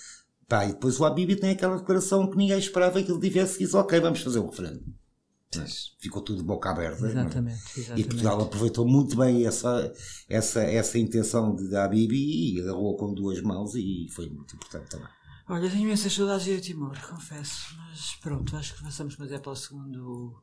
Pá, 0.48 0.64
e 0.64 0.68
depois 0.68 0.98
o 0.98 1.04
Abibi 1.04 1.36
tem 1.36 1.50
aquela 1.50 1.76
declaração 1.76 2.30
que 2.30 2.38
ninguém 2.38 2.58
esperava 2.58 3.02
que 3.02 3.12
ele 3.12 3.20
tivesse 3.20 3.58
dito, 3.58 3.76
ok, 3.76 4.00
vamos 4.00 4.22
fazer 4.22 4.38
o 4.38 4.48
referendo. 4.48 4.82
Ficou 5.98 6.22
tudo 6.22 6.44
boca 6.44 6.70
aberta. 6.70 7.06
é? 7.06 7.10
Exatamente, 7.10 7.80
exatamente. 7.80 8.00
E 8.00 8.04
Portugal 8.04 8.40
aproveitou 8.40 8.86
muito 8.86 9.16
bem 9.16 9.46
essa, 9.46 9.92
essa, 10.28 10.62
essa 10.62 10.98
intenção 10.98 11.54
de 11.56 11.68
da 11.68 11.88
Bibi 11.88 12.54
e 12.54 12.60
agarrou 12.60 12.96
com 12.96 13.12
duas 13.12 13.40
mãos 13.42 13.74
e 13.74 14.08
foi 14.12 14.28
muito 14.30 14.54
importante 14.54 14.88
também. 14.88 15.08
Olha, 15.48 15.68
tenho 15.68 15.82
imensas 15.82 16.12
saudades 16.12 16.44
de 16.44 16.60
Timor, 16.60 16.96
confesso. 17.08 17.74
Mas 17.76 18.14
pronto, 18.22 18.56
acho 18.56 18.76
que 18.76 18.84
passamos 18.84 19.16
mas 19.16 19.32
é 19.32 19.38
para 19.38 19.50
o 19.50 19.56
segundo 19.56 20.40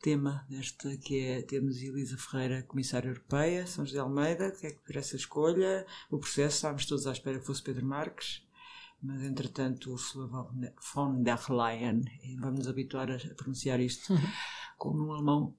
tema 0.00 0.44
desta, 0.48 0.96
que 0.98 1.18
é 1.18 1.42
temos 1.42 1.82
Elisa 1.82 2.16
Ferreira, 2.16 2.62
Comissária 2.62 3.08
Europeia, 3.08 3.66
São 3.66 3.84
José 3.84 3.98
Almeida, 3.98 4.52
que 4.52 4.68
é 4.68 4.70
que 4.70 4.80
por 4.84 4.96
essa 4.96 5.16
escolha, 5.16 5.84
o 6.08 6.18
processo, 6.18 6.56
estávamos 6.56 6.86
todos 6.86 7.06
à 7.08 7.12
espera 7.12 7.40
que 7.40 7.46
fosse 7.46 7.62
Pedro 7.62 7.84
Marques, 7.84 8.42
mas 9.02 9.22
entretanto 9.22 9.92
Ursula 9.92 10.28
von 10.94 11.22
der 11.22 11.40
Leyen, 11.50 12.04
vamos 12.40 12.60
nos 12.60 12.68
habituar 12.68 13.10
a 13.10 13.18
pronunciar 13.34 13.80
isto 13.80 14.14
como 14.78 15.06
um 15.06 15.12
alemão 15.12 15.54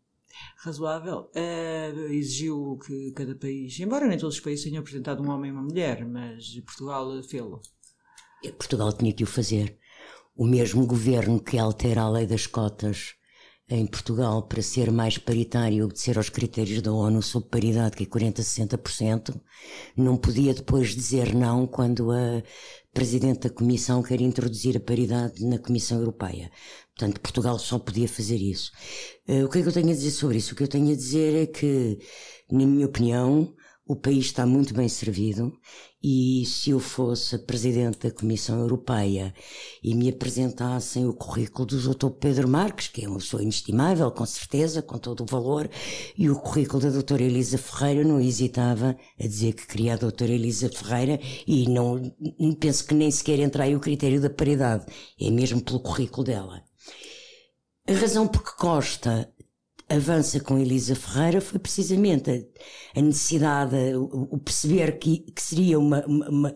razoável, 0.57 1.29
eh, 1.35 1.93
exigiu 2.09 2.79
que 2.83 3.12
cada 3.12 3.35
país, 3.35 3.79
embora 3.79 4.07
nem 4.07 4.17
todos 4.17 4.35
os 4.35 4.41
países 4.41 4.65
tenham 4.65 4.81
apresentado 4.81 5.21
um 5.21 5.29
homem 5.29 5.50
e 5.50 5.53
uma 5.53 5.62
mulher, 5.62 6.05
mas 6.05 6.59
Portugal 6.62 7.21
fê-lo. 7.23 7.62
Portugal 8.57 8.91
tinha 8.91 9.13
que 9.13 9.23
o 9.23 9.27
fazer. 9.27 9.77
O 10.35 10.47
mesmo 10.47 10.85
governo 10.88 11.39
que 11.39 11.59
altera 11.59 12.01
a 12.01 12.09
lei 12.09 12.25
das 12.25 12.47
cotas 12.47 13.15
em 13.70 13.86
Portugal 13.86 14.43
para 14.43 14.62
ser 14.62 14.91
mais 14.91 15.17
paritário 15.17 15.77
e 15.77 15.84
obedecer 15.84 16.17
aos 16.17 16.29
critérios 16.29 16.82
da 16.82 16.91
ONU 16.91 17.22
sobre 17.22 17.50
paridade, 17.50 17.96
que 17.96 18.03
é 18.03 18.05
40-60%, 18.05 19.39
não 19.96 20.17
podia 20.17 20.53
depois 20.53 20.89
dizer 20.89 21.34
não 21.34 21.65
quando 21.65 22.12
a 22.12 22.43
Presidente 22.93 23.48
da 23.48 23.50
Comissão 23.50 24.03
quer 24.03 24.22
introduzir 24.22 24.77
a 24.77 24.79
paridade 24.79 25.43
na 25.46 25.58
Comissão 25.58 25.98
Europeia. 25.98 26.51
Portanto, 26.96 27.22
Portugal 27.22 27.58
só 27.58 27.79
podia 27.79 28.08
fazer 28.08 28.38
isso. 28.38 28.72
Eh, 29.27 29.43
o 29.43 29.50
que 29.50 29.58
é 29.58 29.62
que 29.63 29.67
eu 29.67 29.74
tenho 29.74 29.89
a 29.89 29.93
dizer 29.93 30.12
sobre 30.12 30.38
isso? 30.38 30.53
O 30.53 30.55
que 30.55 30.63
eu 30.63 30.67
tenho 30.67 30.91
a 30.91 30.96
dizer 30.96 31.34
é 31.36 31.48
que, 31.48 31.98
na 32.51 32.67
minha 32.67 32.86
opinião, 32.86 33.51
o 33.88 33.96
país 33.96 34.25
está 34.25 34.46
muito 34.46 34.74
bem 34.74 34.88
servido 34.88 35.51
e 36.03 36.45
se 36.45 36.72
eu 36.72 36.79
fosse 36.81 37.38
Presidente 37.38 38.00
da 38.00 38.12
Comissão 38.12 38.60
Europeia 38.60 39.33
e 39.81 39.95
me 39.95 40.10
apresentassem 40.10 41.07
o 41.07 41.13
currículo 41.13 41.65
do 41.65 41.93
Dr. 41.93 42.10
Pedro 42.10 42.50
Marques, 42.50 42.89
que 42.89 43.05
é 43.05 43.07
uma 43.07 43.19
pessoa 43.19 43.41
inestimável, 43.41 44.12
com 44.12 44.25
certeza, 44.25 44.81
com 44.81 44.98
todo 44.98 45.22
o 45.22 45.25
valor, 45.25 45.69
e 46.17 46.29
o 46.29 46.36
currículo 46.36 46.81
da 46.81 46.89
Doutora 46.89 47.24
Elisa 47.24 47.57
Ferreira, 47.57 48.03
não 48.03 48.19
hesitava 48.19 48.98
a 49.17 49.24
dizer 49.24 49.53
que 49.53 49.65
queria 49.65 49.93
a 49.93 49.98
Doutora 49.98 50.33
Elisa 50.33 50.69
Ferreira 50.69 51.19
e 51.48 51.69
não 51.69 52.01
penso 52.60 52.86
que 52.86 52.93
nem 52.93 53.10
sequer 53.10 53.39
entra 53.39 53.63
aí 53.63 53.74
o 53.74 53.79
critério 53.79 54.19
da 54.19 54.29
paridade, 54.29 54.86
é 55.17 55.31
mesmo 55.31 55.62
pelo 55.62 55.79
currículo 55.79 56.25
dela. 56.25 56.62
A 57.88 57.93
razão 57.93 58.27
por 58.27 58.43
que 58.43 58.57
Costa 58.57 59.33
avança 59.89 60.39
com 60.39 60.57
Elisa 60.57 60.95
Ferreira 60.95 61.39
foi 61.39 61.60
precisamente 61.60 62.50
a, 62.96 63.01
necessidade, 63.01 63.75
o, 63.96 64.38
perceber 64.38 65.00
que, 65.00 65.20
que 65.20 65.41
seria 65.41 65.79
uma, 65.79 66.05
uma, 66.05 66.53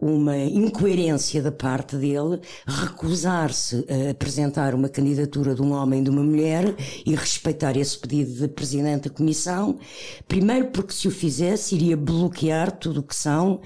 uma, 0.00 0.36
incoerência 0.36 1.42
da 1.42 1.52
parte 1.52 1.96
dele 1.96 2.40
recusar-se 2.66 3.84
a 3.88 4.10
apresentar 4.10 4.74
uma 4.74 4.88
candidatura 4.88 5.54
de 5.54 5.62
um 5.62 5.72
homem 5.72 6.00
e 6.00 6.04
de 6.04 6.10
uma 6.10 6.22
mulher 6.22 6.74
e 7.04 7.14
respeitar 7.14 7.76
esse 7.76 7.98
pedido 7.98 8.32
de 8.32 8.48
Presidente 8.48 9.08
da 9.08 9.14
Comissão, 9.14 9.78
primeiro 10.26 10.68
porque 10.68 10.92
se 10.92 11.08
o 11.08 11.10
fizesse 11.10 11.74
iria 11.74 11.96
bloquear 11.96 12.72
tudo 12.72 13.00
o 13.00 13.02
que 13.02 13.16
são 13.16 13.60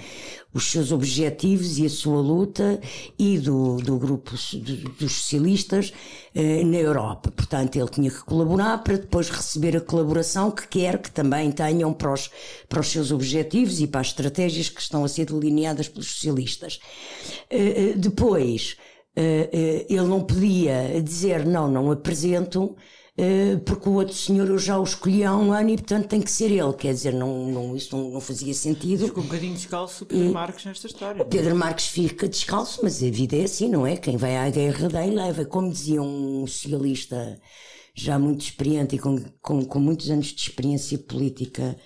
os 0.52 0.70
seus 0.70 0.90
objetivos 0.92 1.78
e 1.78 1.86
a 1.86 1.90
sua 1.90 2.20
luta 2.20 2.80
e 3.18 3.38
do, 3.38 3.76
do 3.76 3.98
grupo 3.98 4.32
dos 4.32 5.12
socialistas 5.12 5.92
eh, 6.34 6.64
na 6.64 6.78
Europa. 6.78 7.30
Portanto, 7.30 7.76
ele 7.76 7.88
tinha 7.88 8.10
que 8.10 8.24
colaborar 8.24 8.78
para 8.78 8.96
depois 8.96 9.28
receber 9.28 9.76
a 9.76 9.80
colaboração 9.80 10.50
que 10.50 10.66
quer 10.66 10.98
que 10.98 11.10
também 11.10 11.52
para 11.92 12.12
os, 12.12 12.30
para 12.68 12.80
os 12.80 12.88
seus 12.88 13.10
objetivos 13.10 13.80
e 13.80 13.86
para 13.86 14.00
as 14.00 14.08
estratégias 14.08 14.68
que 14.68 14.80
estão 14.80 15.04
a 15.04 15.08
ser 15.08 15.26
delineadas 15.26 15.88
pelos 15.88 16.08
socialistas. 16.08 16.80
Eh, 17.50 17.90
eh, 17.90 17.92
depois, 17.96 18.76
eh, 19.16 19.86
ele 19.88 20.06
não 20.06 20.22
podia 20.22 21.00
dizer 21.02 21.46
não, 21.46 21.68
não 21.70 21.90
apresento 21.90 22.76
porque 23.64 23.88
o 23.88 23.94
outro 23.94 24.14
senhor 24.14 24.46
eu 24.46 24.58
já 24.60 24.78
o 24.78 24.84
escolhi 24.84 25.24
há 25.24 25.36
um 25.36 25.52
ano 25.52 25.70
e 25.70 25.76
portanto 25.76 26.06
tem 26.06 26.20
que 26.20 26.30
ser 26.30 26.52
ele. 26.52 26.72
Quer 26.74 26.94
dizer, 26.94 27.12
não, 27.12 27.48
não, 27.48 27.74
isso 27.74 27.96
não, 27.96 28.10
não 28.10 28.20
fazia 28.20 28.54
sentido. 28.54 29.06
Ficou 29.06 29.24
um 29.24 29.26
bocadinho 29.26 29.54
descalço 29.54 30.04
o 30.04 30.06
Pedro 30.06 30.32
Marques 30.32 30.64
nesta 30.64 30.86
história. 30.86 31.24
Pedro 31.24 31.56
Marques 31.56 31.88
fica 31.88 32.28
descalço, 32.28 32.78
mas 32.80 33.02
a 33.02 33.10
vida 33.10 33.36
é 33.36 33.42
assim, 33.42 33.68
não 33.68 33.84
é? 33.84 33.96
Quem 33.96 34.16
vai 34.16 34.36
à 34.36 34.48
guerra 34.48 34.88
daí 34.88 35.10
leva. 35.10 35.44
Como 35.44 35.68
dizia 35.68 36.00
um 36.00 36.46
socialista 36.46 37.40
já 38.00 38.18
muito 38.18 38.42
experiente 38.42 38.96
e 38.96 38.98
com, 38.98 39.18
com, 39.40 39.64
com 39.64 39.78
muitos 39.78 40.10
anos 40.10 40.26
de 40.26 40.40
experiência 40.40 40.98
política, 40.98 41.76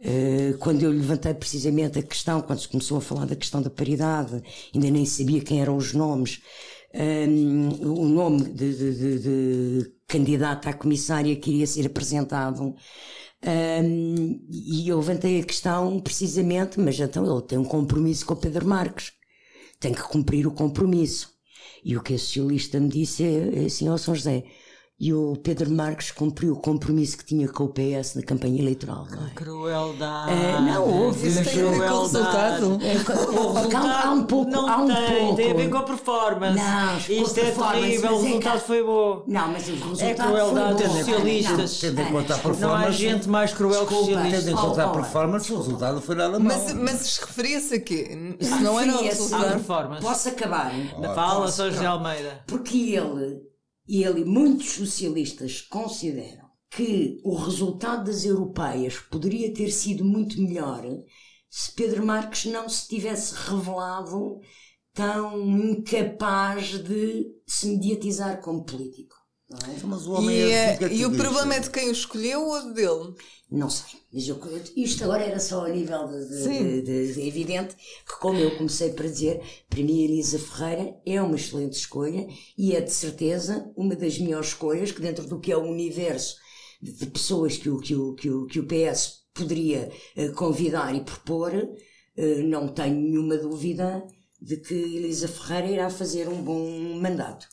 Uh, 0.00 0.56
quando 0.58 0.84
eu 0.84 0.92
levantei 0.92 1.34
precisamente 1.34 1.98
a 1.98 2.02
questão, 2.04 2.40
quando 2.40 2.60
se 2.60 2.68
começou 2.68 2.98
a 2.98 3.00
falar 3.00 3.26
da 3.26 3.34
questão 3.34 3.60
da 3.60 3.68
paridade, 3.68 4.40
ainda 4.72 4.90
nem 4.90 5.04
sabia 5.04 5.40
quem 5.40 5.60
eram 5.60 5.76
os 5.76 5.92
nomes, 5.92 6.40
um, 6.94 7.68
o 7.84 8.08
nome 8.08 8.44
de, 8.44 8.76
de, 8.76 8.94
de, 8.94 9.18
de 9.18 9.92
candidata 10.06 10.70
à 10.70 10.72
comissária 10.72 11.34
que 11.36 11.50
iria 11.50 11.66
ser 11.66 11.86
apresentado. 11.86 12.76
Um, 13.44 14.46
e 14.50 14.88
eu 14.88 14.98
levantei 14.98 15.40
a 15.40 15.44
questão 15.44 16.00
precisamente, 16.00 16.80
mas 16.80 16.98
então 16.98 17.24
ele 17.24 17.46
tem 17.46 17.58
um 17.58 17.64
compromisso 17.64 18.24
com 18.26 18.34
o 18.34 18.36
Pedro 18.36 18.66
Marques. 18.66 19.12
Tem 19.80 19.92
que 19.92 20.02
cumprir 20.02 20.46
o 20.46 20.52
compromisso. 20.52 21.30
E 21.84 21.96
o 21.96 22.02
que 22.02 22.14
a 22.14 22.18
socialista 22.18 22.80
me 22.80 22.88
disse 22.88 23.24
é, 23.24 23.62
é 23.62 23.64
assim, 23.66 23.88
ó 23.88 23.94
oh, 23.94 23.98
São 23.98 24.14
José, 24.14 24.44
e 25.00 25.14
o 25.14 25.36
Pedro 25.36 25.70
Marques 25.70 26.10
cumpriu 26.10 26.54
o 26.54 26.56
compromisso 26.56 27.16
que 27.18 27.24
tinha 27.24 27.46
com 27.48 27.64
o 27.64 27.68
PS 27.68 28.16
na 28.16 28.22
campanha 28.22 28.60
eleitoral. 28.60 29.06
Não 29.08 29.26
é? 29.28 29.30
Crueldade. 29.30 30.32
É, 30.32 30.60
não 30.60 30.88
houve. 30.88 31.28
Isso 31.28 31.44
tem 31.44 31.62
a 31.62 31.70
ver 31.70 31.88
com 31.88 31.94
o 31.94 32.02
resultado. 32.02 32.78
É, 32.82 33.38
o 33.38 33.52
resultado 33.52 34.06
há 34.08 34.10
um 34.10 34.24
pouco. 34.24 34.50
Não 34.50 34.68
há 34.68 34.76
um 34.78 34.88
tem, 34.88 35.18
pouco. 35.18 35.36
tem 35.36 35.50
a 35.52 35.54
ver 35.54 35.70
com 35.70 35.76
a 35.76 35.82
performance. 35.84 36.58
Não, 36.58 36.98
Isto 37.22 37.38
é 37.38 37.50
terrível, 37.52 38.12
o 38.16 38.22
resultado 38.22 38.56
é 38.56 38.60
que... 38.60 38.66
foi 38.66 38.82
bom. 38.82 39.22
Não, 39.28 39.48
mas 39.52 39.68
o 39.68 39.72
resultado 39.72 40.02
é 40.02 40.14
crueldade 40.14 40.78
foi 40.78 40.88
bom. 40.88 40.96
socialistas. 40.96 41.78
Tendo 41.78 42.00
em 42.00 42.12
conta 42.12 42.34
a 42.34 42.38
performance. 42.38 42.60
Não 42.60 42.74
há 42.74 42.90
gente 42.90 43.28
mais 43.28 43.52
cruel 43.52 43.86
que 43.86 43.94
os 43.94 44.00
socialistas. 44.00 44.44
Tendo 44.44 44.52
em 44.52 44.60
conta 44.60 44.84
a 44.84 44.88
performance, 44.88 45.52
o 45.52 45.56
resultado 45.58 46.00
foi 46.00 46.16
nada 46.16 46.40
mal. 46.40 46.58
Mas, 46.58 46.72
mas 46.72 47.18
referia-se 47.18 47.74
a 47.74 47.80
quê? 47.80 48.36
Isso 48.40 48.60
não 48.62 48.80
era 48.80 48.96
o 48.96 49.02
resultado. 49.04 49.52
performance. 49.52 50.02
Posso 50.02 50.28
acabar? 50.28 50.72
Fala, 51.14 51.48
São 51.52 51.70
José 51.70 51.86
Almeida. 51.86 52.42
Porque 52.48 52.96
ele 52.96 53.46
e 53.88 54.04
ele 54.04 54.24
muitos 54.24 54.72
socialistas 54.72 55.62
consideram 55.62 56.46
que 56.70 57.20
o 57.24 57.34
resultado 57.34 58.04
das 58.04 58.24
europeias 58.24 58.98
poderia 58.98 59.52
ter 59.54 59.70
sido 59.70 60.04
muito 60.04 60.40
melhor 60.40 60.84
se 61.48 61.72
Pedro 61.72 62.04
Marques 62.04 62.44
não 62.44 62.68
se 62.68 62.86
tivesse 62.86 63.34
revelado 63.34 64.38
tão 64.92 65.40
incapaz 65.48 66.78
de 66.82 67.26
se 67.46 67.68
mediatizar 67.68 68.42
como 68.42 68.64
político. 68.64 69.16
É? 69.50 69.76
Então, 69.76 69.88
mas 69.88 70.06
o 70.06 70.12
homem 70.12 70.36
e, 70.36 70.52
é 70.52 70.78
e 70.92 71.06
o 71.06 71.16
problema 71.16 71.54
é 71.54 71.60
de 71.60 71.70
quem 71.70 71.88
o 71.88 71.92
escolheu 71.92 72.46
ou 72.46 72.74
dele? 72.74 73.14
Não 73.50 73.70
sei. 73.70 73.98
Mas 74.12 74.28
eu, 74.28 74.38
isto 74.76 75.04
agora 75.04 75.22
era 75.22 75.40
só 75.40 75.64
a 75.64 75.70
nível 75.70 76.06
de, 76.06 76.28
de, 76.28 76.82
de, 76.82 77.14
de, 77.14 77.26
evidente 77.26 77.74
que, 77.74 78.18
como 78.20 78.38
eu 78.38 78.58
comecei 78.58 78.92
para 78.92 79.08
dizer, 79.08 79.40
para 79.70 79.82
mim 79.82 80.02
Elisa 80.02 80.38
Ferreira 80.38 80.94
é 81.06 81.22
uma 81.22 81.36
excelente 81.36 81.78
escolha 81.78 82.28
e 82.58 82.76
é 82.76 82.80
de 82.82 82.92
certeza 82.92 83.72
uma 83.74 83.96
das 83.96 84.18
melhores 84.18 84.48
escolhas 84.48 84.92
que 84.92 85.00
dentro 85.00 85.26
do 85.26 85.40
que 85.40 85.50
é 85.50 85.56
o 85.56 85.66
universo 85.66 86.36
de 86.82 87.06
pessoas 87.06 87.56
que 87.56 87.70
o, 87.70 87.78
que 87.78 87.94
o, 87.94 88.14
que 88.14 88.30
o, 88.30 88.46
que 88.46 88.60
o 88.60 88.66
PS 88.66 89.22
poderia 89.32 89.90
uh, 90.16 90.32
convidar 90.34 90.94
e 90.94 91.00
propor, 91.00 91.54
uh, 91.54 92.42
não 92.44 92.68
tenho 92.68 92.96
nenhuma 92.96 93.38
dúvida 93.38 94.06
de 94.40 94.58
que 94.58 94.74
Elisa 94.74 95.26
Ferreira 95.26 95.72
irá 95.72 95.90
fazer 95.90 96.28
um 96.28 96.42
bom 96.42 96.98
mandato. 97.00 97.48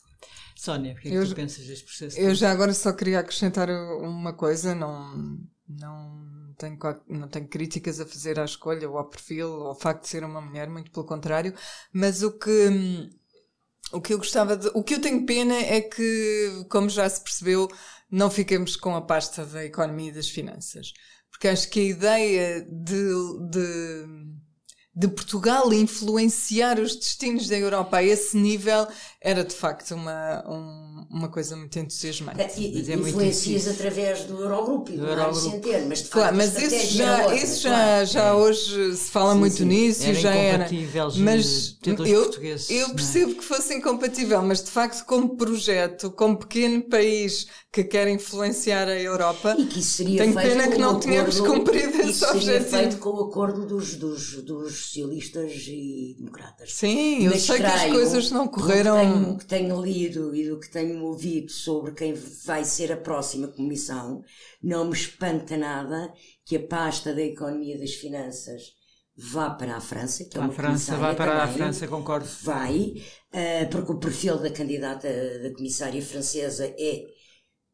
Sónia, 0.56 0.94
o 0.94 0.96
que 0.96 1.10
é 1.10 1.12
que 1.12 1.18
eu, 1.18 1.28
tu 1.28 1.36
pensas 1.36 1.66
deste 1.66 1.86
processo? 1.86 2.18
Eu 2.18 2.34
já 2.34 2.50
agora 2.52 2.74
só 2.74 2.94
queria 2.94 3.20
acrescentar 3.20 3.70
uma 3.70 4.34
coisa, 4.34 4.74
não, 4.74 5.38
não, 5.68 6.54
tenho, 6.58 6.80
não 7.10 7.28
tenho 7.28 7.48
críticas 7.48 8.00
a 8.00 8.06
fazer 8.06 8.40
à 8.40 8.46
escolha 8.46 8.90
ou 8.90 8.98
ao 8.98 9.10
perfil 9.10 9.50
ou 9.50 9.68
ao 9.68 9.76
facto 9.76 10.04
de 10.04 10.10
ser 10.10 10.24
uma 10.24 10.40
mulher, 10.40 10.70
muito 10.70 10.92
pelo 10.92 11.06
contrário, 11.06 11.54
mas 11.92 12.24
o 12.24 12.32
que, 12.32 13.10
o 13.92 14.00
que 14.00 14.14
eu 14.14 14.18
gostava 14.18 14.56
de, 14.56 14.72
o 14.74 14.82
que 14.82 14.96
eu 14.96 15.02
tenho 15.02 15.26
pena 15.26 15.56
é 15.56 15.82
que, 15.82 16.66
como 16.70 16.90
já 16.90 17.08
se 17.10 17.22
percebeu, 17.22 17.70
não 18.10 18.32
fiquemos 18.32 18.78
com 18.78 18.96
a 18.96 19.02
pasta 19.02 19.46
da 19.46 19.66
economia 19.66 20.10
e 20.10 20.14
das 20.14 20.30
finanças. 20.30 20.94
Porque 21.30 21.50
acho 21.50 21.70
que 21.70 21.82
a 21.82 21.84
ideia 21.84 22.62
de, 22.62 23.50
de 23.52 24.06
de 24.96 25.10
Portugal 25.10 25.74
influenciar 25.74 26.80
os 26.80 26.96
destinos 26.96 27.50
da 27.50 27.58
Europa 27.58 27.98
a 27.98 28.04
esse 28.04 28.38
nível 28.38 28.88
era 29.26 29.44
de 29.44 29.56
facto 29.56 29.96
uma, 29.96 30.48
um, 30.48 31.04
uma 31.10 31.28
coisa 31.30 31.56
muito 31.56 31.80
entusiasmante. 31.80 32.40
É, 32.40 32.60
e, 32.60 32.92
é 32.92 32.94
influencias 32.94 33.68
através 33.68 34.24
do 34.26 34.40
Eurogrupo 34.40 34.92
e 34.92 34.98
do, 34.98 35.08
do 35.08 35.36
Centeno, 35.36 35.90
mas 35.90 36.04
de 36.04 36.10
claro, 36.10 36.36
mas 36.36 36.56
isso 36.56 36.98
já, 36.98 37.22
outra, 37.24 37.36
isso 37.36 37.62
já, 37.64 37.70
claro. 37.70 38.06
já 38.06 38.26
é. 38.26 38.34
hoje 38.34 38.96
se 38.96 39.10
fala 39.10 39.34
sim, 39.34 39.40
muito 39.40 39.56
sim. 39.56 39.66
nisso 39.66 40.04
era 40.04 40.14
já 40.14 40.36
era. 40.36 40.70
Mas 41.18 41.76
eu, 41.84 42.06
eu 42.06 42.86
é? 42.86 42.94
percebo 42.94 43.32
é? 43.32 43.34
que 43.34 43.44
fosse 43.44 43.74
incompatível, 43.74 44.44
mas 44.44 44.64
de 44.64 44.70
facto, 44.70 45.04
como 45.06 45.36
projeto, 45.36 46.12
como 46.12 46.38
pequeno 46.38 46.84
país 46.84 47.48
que 47.72 47.84
quer 47.84 48.08
influenciar 48.08 48.88
a 48.88 48.98
Europa, 48.98 49.56
e 49.58 49.66
que 49.66 49.80
isso 49.80 49.98
seria 49.98 50.22
tenho 50.22 50.34
feito 50.34 50.48
pena 50.50 50.68
que 50.68 50.78
não 50.78 51.00
tínhamos 51.00 51.40
cumprido 51.42 52.00
esse 52.00 52.24
objetivo. 52.24 52.42
seria 52.42 52.64
feito 52.64 52.98
com 53.00 53.10
o 53.10 53.24
acordo 53.24 53.66
dos, 53.66 53.96
dos, 53.96 54.44
dos 54.44 54.86
socialistas 54.86 55.52
e 55.68 56.16
democratas. 56.18 56.74
Sim, 56.74 57.26
eu 57.26 57.32
mas 57.32 57.42
sei 57.42 57.58
que 57.58 57.66
as 57.66 57.92
coisas 57.92 58.32
não 58.32 58.48
correram 58.48 59.15
do 59.24 59.38
que 59.38 59.46
tenho 59.46 59.82
lido 59.82 60.36
e 60.36 60.50
do 60.50 60.60
que 60.60 60.70
tenho 60.70 61.04
ouvido 61.04 61.52
sobre 61.52 61.94
quem 61.94 62.14
vai 62.14 62.64
ser 62.66 62.92
a 62.92 62.98
próxima 62.98 63.48
comissão, 63.48 64.24
não 64.62 64.86
me 64.86 64.94
espanta 64.94 65.58
nada 65.58 66.14
que 66.46 66.58
a 66.58 66.68
pasta 66.68 67.14
da 67.14 67.22
economia 67.22 67.76
e 67.76 67.80
das 67.80 67.94
finanças 67.94 68.74
vá 69.18 69.50
para 69.50 69.78
a 69.78 69.82
França, 69.82 70.26
que 70.26 70.38
é 70.38 70.42
uma 70.42 70.52
França 70.52 70.98
vai 70.98 71.16
para 71.16 71.32
também, 71.32 71.44
a 71.44 71.54
França, 71.54 71.88
concordo. 71.88 72.28
Vai, 72.42 73.02
uh, 73.34 73.70
porque 73.72 73.92
o 73.92 74.00
perfil 74.00 74.38
da 74.38 74.50
candidata 74.50 75.08
da 75.42 75.54
comissária 75.54 76.02
francesa 76.02 76.66
é 76.78 77.06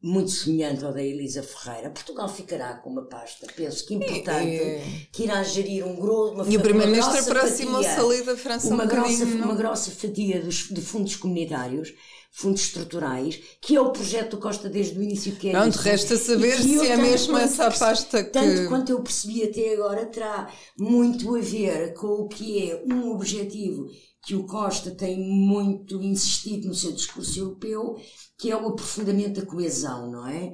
muito 0.02 0.30
semelhante 0.30 0.84
ao 0.84 0.92
da 0.92 1.02
Elisa 1.02 1.42
Ferreira. 1.42 1.90
Portugal 1.90 2.28
ficará 2.28 2.74
com 2.74 2.90
uma 2.90 3.02
pasta, 3.02 3.46
penso 3.54 3.86
que 3.86 3.94
importante, 3.94 4.56
é. 4.56 4.84
que 5.12 5.22
irá 5.22 5.42
gerir 5.44 5.86
um 5.86 5.94
grosso. 5.94 6.34
Uma, 6.34 6.48
e 6.48 6.56
o 6.56 6.60
Primeiro-Ministro 6.60 7.18
aproximou-se 7.18 7.88
ali 7.88 8.22
da 8.22 8.36
França 8.36 8.68
uma 8.68 8.84
um 8.84 8.88
grossa, 8.88 9.24
uma 9.24 9.54
grossa 9.54 9.90
fatia 9.92 10.40
dos, 10.40 10.68
de 10.68 10.80
fundos 10.80 11.14
comunitários 11.14 11.94
fundos 12.34 12.62
estruturais, 12.62 13.38
que 13.60 13.76
é 13.76 13.80
o 13.80 13.90
projeto 13.90 14.30
do 14.30 14.38
Costa 14.38 14.68
desde 14.68 14.98
o 14.98 15.02
início 15.02 15.36
que 15.36 15.50
é 15.50 15.68
isso. 15.68 15.78
resta 15.80 16.16
saber 16.16 16.58
se 16.58 16.86
é 16.86 16.96
mesmo 16.96 17.36
essa 17.36 17.70
pasta 17.70 18.24
que... 18.24 18.30
Tanto 18.30 18.68
quanto 18.68 18.90
eu 18.90 19.02
percebi 19.02 19.44
até 19.44 19.74
agora, 19.74 20.06
terá 20.06 20.50
muito 20.78 21.36
a 21.36 21.40
ver 21.40 21.92
com 21.92 22.06
o 22.06 22.28
que 22.28 22.70
é 22.70 22.82
um 22.86 23.10
objetivo 23.10 23.86
que 24.24 24.34
o 24.34 24.46
Costa 24.46 24.90
tem 24.92 25.18
muito 25.18 26.00
insistido 26.02 26.68
no 26.68 26.74
seu 26.74 26.92
discurso 26.92 27.38
europeu, 27.38 27.96
que 28.38 28.50
é 28.50 28.56
o 28.56 28.68
aprofundamento 28.68 29.40
da 29.40 29.46
coesão, 29.46 30.10
não 30.10 30.26
é? 30.28 30.52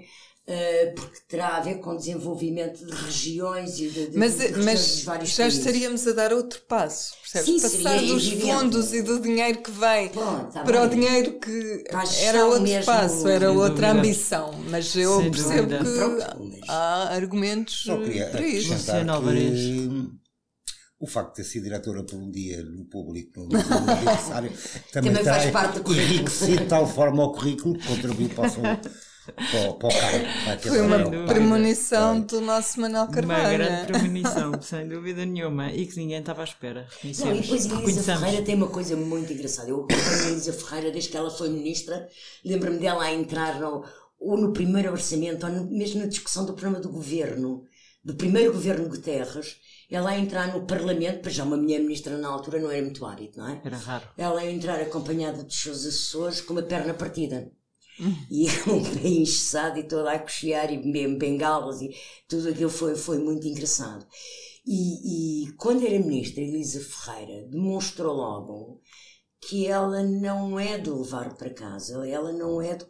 Uh, 0.51 0.95
porque 0.95 1.19
terá 1.29 1.59
a 1.59 1.61
ver 1.61 1.75
com 1.79 1.91
o 1.91 1.97
desenvolvimento 1.99 2.79
de 2.87 2.91
regiões 2.91 3.79
e 3.81 3.89
de, 3.91 4.07
de, 4.09 4.17
mas, 4.17 4.39
de 4.39 4.53
mas 4.65 4.97
de 4.97 5.05
vários 5.05 5.29
já 5.29 5.43
países. 5.45 5.59
estaríamos 5.59 6.07
a 6.07 6.13
dar 6.13 6.33
outro 6.33 6.63
passo, 6.67 7.13
percebes? 7.21 7.61
Sim, 7.71 7.83
Passar 7.83 8.01
dos 8.01 8.27
evidente. 8.27 8.47
fundos 8.55 8.95
e 8.95 9.03
do 9.03 9.21
dinheiro 9.21 9.61
que 9.63 9.71
vem 9.71 10.09
Bom, 10.09 10.45
tá 10.51 10.63
para 10.65 10.79
bem. 10.81 10.87
o 10.87 10.91
dinheiro 10.91 11.39
que 11.39 11.85
era 12.23 12.47
outro 12.47 12.63
mesmo, 12.63 12.87
passo, 12.87 13.29
era 13.29 13.53
outra 13.53 13.91
ambição. 13.91 14.55
Mas 14.71 14.97
eu 14.97 15.21
Sem 15.21 15.31
percebo 15.31 15.67
dúvida. 15.69 15.79
que 15.85 15.99
Pronto, 15.99 16.51
mas- 16.51 16.69
há 16.71 17.09
argumentos 17.15 17.83
Só 17.85 17.99
queria 17.99 18.31
para 18.31 18.47
isso. 18.47 18.71
O 21.01 21.07
facto 21.07 21.31
de 21.31 21.37
ter 21.37 21.45
sido 21.45 21.65
diretora 21.65 22.03
por 22.03 22.17
um 22.17 22.31
dia 22.31 22.63
no 22.65 22.85
público 22.87 23.41
no, 23.41 23.49
no 23.49 23.91
aniversário 23.93 24.51
também, 24.93 25.13
Também 25.13 25.25
faz 25.25 25.43
terá 25.43 25.53
parte 25.53 25.75
do 25.79 25.85
currículo. 25.85 26.13
enriquecido 26.15 26.57
de 26.63 26.67
tal 26.67 26.87
forma 26.87 27.25
o 27.25 27.33
currículo 27.33 27.79
que 27.79 27.87
contribui 27.87 28.29
para 28.29 28.47
o, 28.47 28.51
seu, 28.51 28.63
para, 28.63 29.71
o- 29.71 29.75
para 29.75 29.89
o 29.89 30.57
ter 30.59 30.69
Foi 30.69 30.81
uma 30.81 31.27
premonição 31.27 32.21
do 32.21 32.41
nosso 32.41 32.81
Manuel 32.81 33.05
Uma 33.05 33.13
Carvalho. 33.13 33.59
grande 33.59 33.87
premonição, 33.87 34.61
sem 34.63 34.89
dúvida 34.89 35.25
nenhuma, 35.25 35.71
e 35.73 35.87
que 35.87 35.97
ninguém 35.99 36.19
estava 36.19 36.41
à 36.41 36.45
espera. 36.45 36.89
Não, 37.05 37.35
e 37.35 37.41
depois 37.43 37.71
a 37.71 37.81
Elisa. 37.83 38.03
Ferreira 38.19 38.43
tem 38.45 38.55
uma 38.55 38.69
coisa 38.69 38.97
muito 38.97 39.33
engraçada. 39.33 39.69
Eu 39.71 39.77
acompanho 39.85 40.25
a 40.25 40.29
Elisa 40.31 40.53
Ferreira 40.53 40.91
desde 40.91 41.11
que 41.11 41.17
ela 41.17 41.31
foi 41.31 41.49
ministra. 41.51 42.09
Lembro-me 42.45 42.79
dela 42.79 43.05
a 43.05 43.13
entrar 43.15 43.61
no, 43.61 43.85
ou 44.19 44.37
no 44.37 44.53
primeiro 44.53 44.91
orçamento, 44.91 45.47
ou 45.47 45.53
no- 45.53 45.71
mesmo 45.71 46.01
na 46.01 46.07
discussão 46.07 46.45
do 46.45 46.55
programa 46.55 46.81
do 46.81 46.89
governo, 46.91 47.63
do 48.05 48.15
primeiro 48.17 48.53
governo 48.53 48.89
Guterres. 48.89 49.57
Ela 49.91 50.11
a 50.11 50.19
entrar 50.19 50.55
no 50.55 50.67
Parlamento, 50.67 51.21
pois 51.23 51.35
já 51.35 51.45
uma 51.45 51.57
mulher 51.57 51.81
ministra 51.81 52.19
na 52.19 52.29
altura 52.29 52.61
não 52.61 52.71
era 52.71 52.83
muito 52.83 53.05
hábito, 53.07 53.39
não 53.39 53.49
é? 53.49 53.61
Era 53.65 53.77
raro. 53.77 54.09
Ela 54.19 54.41
a 54.41 54.51
entrar 54.51 54.81
acompanhada 54.81 55.43
dos 55.43 55.59
seus 55.59 55.87
assessores 55.87 56.41
com 56.41 56.53
uma 56.53 56.63
perna 56.63 56.93
partida. 56.93 57.51
E 58.31 58.47
um 58.71 58.83
pé 58.83 59.09
engessado 59.09 59.79
e 59.79 59.83
toda 59.83 60.13
a 60.13 60.19
cochear 60.19 60.73
e 60.73 60.77
bengalas 61.17 61.81
e 61.81 61.95
tudo 62.29 62.51
aquilo 62.51 62.71
foi, 62.71 62.95
foi 62.95 63.19
muito 63.19 63.47
engraçado. 63.47 64.07
E, 64.67 65.47
e 65.47 65.53
quando 65.53 65.87
era 65.87 65.99
ministra, 65.99 66.43
Elisa 66.43 66.81
Ferreira 66.81 67.49
demonstrou 67.49 68.15
logo 68.15 68.83
que 69.41 69.67
ela 69.67 70.03
não 70.03 70.61
é 70.61 70.79
de 70.79 70.91
levar 70.91 71.35
para 71.35 71.55
casa, 71.55 72.07
ela 72.07 72.33
não 72.33 72.61
é 72.61 72.75
de 72.75 72.85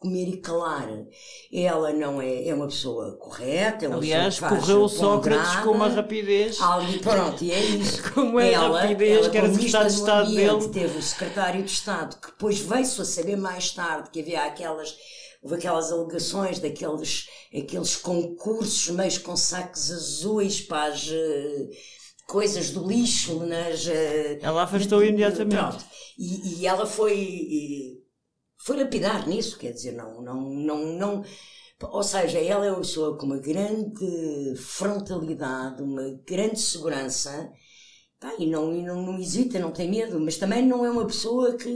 comer 0.00 0.28
e 0.28 0.36
calar. 0.38 0.88
Ela 1.52 1.92
não 1.92 2.20
é, 2.20 2.48
é 2.48 2.54
uma 2.54 2.66
pessoa 2.66 3.16
correta, 3.18 3.84
é 3.84 3.88
uma 3.88 3.98
Aliás, 3.98 4.34
pessoa 4.40 4.50
que 4.50 4.56
correu 4.60 4.82
o 4.84 4.88
Sócrates 4.88 5.56
com 5.56 5.70
uma 5.72 5.88
rapidez. 5.88 6.60
Ali, 6.60 6.98
pronto, 6.98 7.44
e 7.44 7.52
é 7.52 7.60
isso. 7.76 8.02
Como 8.14 8.40
é 8.40 8.54
a 8.54 8.66
rapidez 8.68 9.28
que 9.28 9.36
era 9.38 9.52
secretário 9.52 9.88
de 9.90 9.94
Estado 9.96 10.28
Ambiente, 10.30 10.68
dele. 10.68 10.68
Teve 10.72 10.98
o 10.98 11.02
secretário 11.02 11.62
de 11.62 11.70
Estado, 11.70 12.16
que 12.20 12.28
depois 12.28 12.58
veio-se 12.58 13.00
a 13.00 13.04
saber 13.04 13.36
mais 13.36 13.70
tarde 13.72 14.10
que 14.10 14.20
havia 14.20 14.42
aquelas, 14.44 14.96
houve 15.42 15.56
aquelas 15.56 15.92
alegações 15.92 16.58
daqueles 16.58 17.26
aqueles 17.54 17.94
concursos 17.96 18.88
meios 18.94 19.18
com 19.18 19.36
sacos 19.36 19.90
azuis 19.90 20.60
para 20.62 20.92
as 20.92 21.08
eh, 21.12 21.68
coisas 22.26 22.70
do 22.70 22.86
lixo 22.88 23.40
nas. 23.44 23.86
eh, 23.86 24.38
Ela 24.40 24.62
afastou 24.62 25.04
imediatamente. 25.04 25.56
Pronto. 25.58 25.84
E, 26.18 26.60
e 26.60 26.66
ela 26.66 26.86
foi. 26.86 27.12
eh, 27.96 27.99
foi 28.64 28.76
lapidar 28.76 29.26
nisso, 29.26 29.58
quer 29.58 29.72
dizer, 29.72 29.92
não, 29.92 30.20
não, 30.22 30.50
não, 30.50 30.86
não. 30.92 31.24
Ou 31.82 32.02
seja, 32.02 32.38
ela 32.38 32.66
é 32.66 32.70
uma 32.70 32.80
pessoa 32.80 33.16
com 33.16 33.24
uma 33.24 33.38
grande 33.38 34.54
frontalidade, 34.56 35.82
uma 35.82 36.20
grande 36.26 36.60
segurança, 36.60 37.50
pá, 38.18 38.34
e, 38.38 38.46
não, 38.46 38.74
e 38.74 38.82
não, 38.82 39.02
não 39.02 39.18
hesita, 39.18 39.58
não 39.58 39.72
tem 39.72 39.90
medo, 39.90 40.20
mas 40.20 40.36
também 40.36 40.66
não 40.66 40.84
é 40.84 40.90
uma 40.90 41.06
pessoa 41.06 41.56
que 41.56 41.70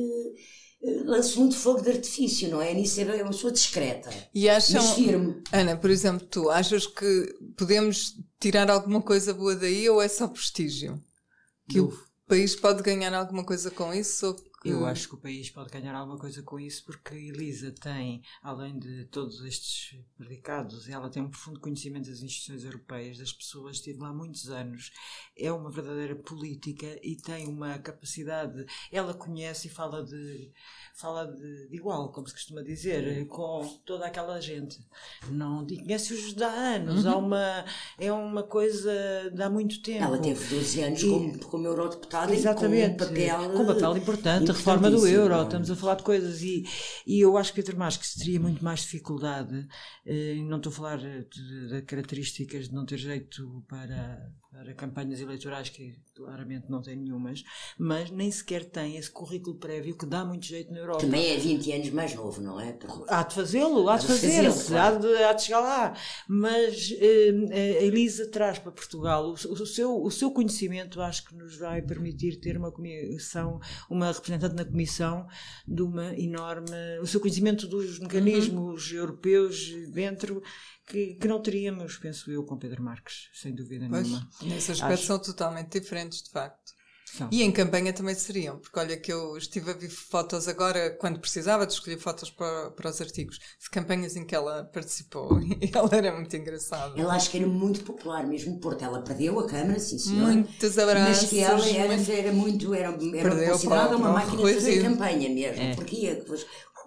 eh, 0.82 1.02
lança 1.06 1.40
muito 1.40 1.56
fogo 1.56 1.80
de 1.80 1.90
artifício, 1.90 2.50
não 2.50 2.60
é? 2.60 2.74
Nisso 2.74 3.00
é 3.00 3.22
uma 3.22 3.30
pessoa 3.32 3.52
discreta, 3.52 4.10
E 4.34 4.46
acham, 4.46 4.82
mas 4.82 4.94
firme. 4.94 5.42
Ana, 5.50 5.78
por 5.78 5.88
exemplo, 5.88 6.26
tu 6.26 6.50
achas 6.50 6.86
que 6.86 7.34
podemos 7.56 8.12
tirar 8.38 8.70
alguma 8.70 9.00
coisa 9.00 9.32
boa 9.32 9.56
daí 9.56 9.88
ou 9.88 10.02
é 10.02 10.08
só 10.08 10.28
prestígio? 10.28 11.02
Que 11.66 11.80
o 11.80 11.90
país 12.28 12.54
pode 12.54 12.82
ganhar 12.82 13.14
alguma 13.14 13.42
coisa 13.42 13.70
com 13.70 13.94
isso? 13.94 14.26
Ou 14.26 14.36
Eu 14.64 14.86
acho 14.86 15.08
que 15.08 15.14
o 15.14 15.18
país 15.18 15.50
pode 15.50 15.70
ganhar 15.70 15.94
alguma 15.94 16.18
coisa 16.18 16.42
com 16.42 16.58
isso 16.58 16.84
porque 16.84 17.14
a 17.14 17.18
Elisa 17.18 17.70
tem, 17.70 18.22
além 18.42 18.78
de 18.78 19.04
todos 19.06 19.44
estes 19.44 19.98
predicados, 20.16 20.88
ela 20.88 21.10
tem 21.10 21.22
um 21.22 21.28
profundo 21.28 21.60
conhecimento 21.60 22.08
das 22.08 22.22
instituições 22.22 22.64
europeias, 22.64 23.18
das 23.18 23.32
pessoas, 23.32 23.76
esteve 23.76 23.98
lá 23.98 24.12
muitos 24.12 24.48
anos, 24.48 24.90
é 25.36 25.52
uma 25.52 25.70
verdadeira 25.70 26.16
política 26.16 26.98
e 27.02 27.16
tem 27.16 27.46
uma 27.46 27.78
capacidade, 27.78 28.64
ela 28.90 29.12
conhece 29.12 29.66
e 29.68 29.70
fala 29.70 30.02
de, 30.02 30.50
fala 30.94 31.26
de, 31.26 31.68
de 31.68 31.76
igual, 31.76 32.10
como 32.10 32.26
se 32.26 32.34
costuma 32.34 32.62
dizer, 32.62 33.26
com 33.26 33.66
toda 33.84 34.06
aquela 34.06 34.40
gente. 34.40 34.78
Não 35.28 35.66
e 35.68 35.76
conhece-os 35.82 36.40
há 36.40 36.48
anos, 36.48 37.04
há 37.04 37.16
uma, 37.16 37.64
é 37.98 38.12
uma 38.12 38.42
coisa 38.42 38.92
de 39.32 39.42
há 39.42 39.50
muito 39.50 39.82
tempo. 39.82 40.04
Ela 40.04 40.18
teve 40.18 40.42
12 40.54 40.80
anos 40.80 41.02
E- 41.02 41.08
como, 41.08 41.38
como 41.40 41.66
eurodeputada 41.66 42.32
Exatamente, 42.34 42.94
e 42.94 42.98
com 42.98 43.04
um 43.04 43.08
papel, 43.08 43.50
com 43.52 43.62
um 43.62 43.66
papel 43.66 43.96
importante, 43.96 44.50
a 44.50 44.53
reforma 44.54 44.90
do 44.90 45.06
euro, 45.06 45.34
não 45.34 45.42
é? 45.42 45.44
estamos 45.44 45.70
a 45.70 45.76
falar 45.76 45.96
de 45.96 46.02
coisas 46.02 46.42
e, 46.42 46.64
e 47.06 47.20
eu 47.20 47.36
acho 47.36 47.52
que 47.52 47.62
Pedro 47.62 47.78
Marques 47.78 48.14
teria 48.14 48.40
muito 48.40 48.64
mais 48.64 48.80
dificuldade, 48.80 49.66
eh, 50.06 50.36
não 50.44 50.56
estou 50.56 50.70
a 50.70 50.74
falar 50.74 50.98
de, 50.98 51.68
de 51.68 51.82
características 51.82 52.68
de 52.68 52.74
não 52.74 52.86
ter 52.86 52.98
jeito 52.98 53.64
para, 53.68 54.32
para 54.54 54.72
campanhas 54.72 55.20
eleitorais, 55.20 55.68
que 55.68 55.96
claramente 56.14 56.70
não 56.70 56.80
tem 56.80 56.94
nenhumas, 56.94 57.42
mas 57.76 58.08
nem 58.12 58.30
sequer 58.30 58.64
tem 58.64 58.96
esse 58.96 59.10
currículo 59.10 59.56
prévio 59.56 59.96
que 59.98 60.06
dá 60.06 60.24
muito 60.24 60.46
jeito 60.46 60.72
na 60.72 60.78
Europa. 60.78 61.00
Também 61.00 61.30
é 61.32 61.36
20 61.36 61.72
anos 61.72 61.90
mais 61.90 62.14
novo, 62.14 62.40
não 62.40 62.60
é? 62.60 62.78
Há 63.08 63.24
de 63.24 63.34
fazê-lo, 63.34 63.88
há 63.88 63.96
de 63.98 64.06
fazer-se, 64.06 64.44
fazê-lo, 64.44 64.78
há, 64.78 64.90
claro. 64.90 65.00
de, 65.00 65.22
há 65.24 65.32
de 65.32 65.42
chegar 65.42 65.58
lá. 65.60 65.94
Mas 66.28 66.94
eh, 67.00 67.78
a 67.80 67.82
Elisa 67.84 68.30
traz 68.30 68.60
para 68.60 68.70
Portugal 68.70 69.26
o, 69.26 69.32
o 69.32 69.66
seu, 69.66 70.00
o 70.00 70.10
seu 70.10 70.30
conhecimento, 70.30 71.00
acho 71.00 71.24
que 71.24 71.34
nos 71.34 71.56
vai 71.58 71.82
permitir 71.82 72.36
ter 72.38 72.56
uma 72.56 72.70
comissão, 72.70 73.58
uma 73.90 74.12
representante 74.12 74.54
na 74.54 74.64
comissão 74.64 75.26
de 75.66 75.82
uma 75.82 76.14
enorme. 76.16 76.70
o 77.02 77.06
seu 77.08 77.18
conhecimento 77.20 77.66
dos 77.66 77.98
mecanismos 77.98 78.92
Uhum. 78.92 78.98
europeus 78.98 79.72
dentro. 79.92 80.40
Que, 80.86 81.14
que 81.14 81.26
não 81.26 81.40
teríamos, 81.40 81.96
penso 81.96 82.30
eu, 82.30 82.44
com 82.44 82.58
Pedro 82.58 82.82
Marques, 82.82 83.28
sem 83.32 83.54
dúvida 83.54 83.86
Pois, 83.88 84.06
nenhuma. 84.06 84.28
nesse 84.42 84.72
aspecto 84.72 84.92
Acho- 84.94 85.06
são 85.06 85.18
totalmente 85.18 85.80
diferentes, 85.80 86.22
de 86.22 86.30
facto. 86.30 86.74
São. 87.16 87.28
E 87.30 87.42
em 87.42 87.52
campanha 87.52 87.92
também 87.92 88.14
seriam, 88.14 88.58
porque 88.58 88.76
olha 88.78 88.96
que 88.96 89.12
eu 89.12 89.36
estive 89.36 89.70
a 89.70 89.74
ver 89.74 89.88
fotos 89.88 90.48
agora, 90.48 90.90
quando 90.98 91.20
precisava 91.20 91.64
de 91.64 91.72
escolher 91.72 91.96
fotos 91.98 92.28
para, 92.28 92.72
para 92.72 92.90
os 92.90 93.00
artigos, 93.00 93.38
de 93.38 93.70
campanhas 93.70 94.16
em 94.16 94.26
que 94.26 94.34
ela 94.34 94.64
participou 94.64 95.38
e 95.40 95.70
ela 95.72 95.88
era 95.92 96.12
muito 96.12 96.36
engraçada. 96.36 97.00
Ela 97.00 97.14
acho 97.14 97.30
que 97.30 97.38
era 97.38 97.46
muito 97.46 97.84
popular 97.84 98.26
mesmo 98.26 98.58
Porto. 98.58 98.84
Ela 98.84 99.00
perdeu 99.02 99.38
a 99.38 99.46
câmara, 99.46 99.78
sim 99.78 99.96
senhor. 99.96 100.26
Muitos 100.26 100.76
abraços. 100.76 101.22
Mas 101.22 101.30
que 101.30 101.38
ela 101.38 101.68
era 101.68 102.32
muito, 102.32 102.74
era, 102.74 102.90
muito, 102.90 103.14
era, 103.16 103.34
era 103.34 103.52
considerada 103.52 103.96
uma 103.96 104.12
máquina 104.12 104.42
de 104.42 104.54
fazer 104.54 104.82
campanha 104.82 105.28
mesmo, 105.30 105.62
é. 105.62 105.74
porque 105.76 106.24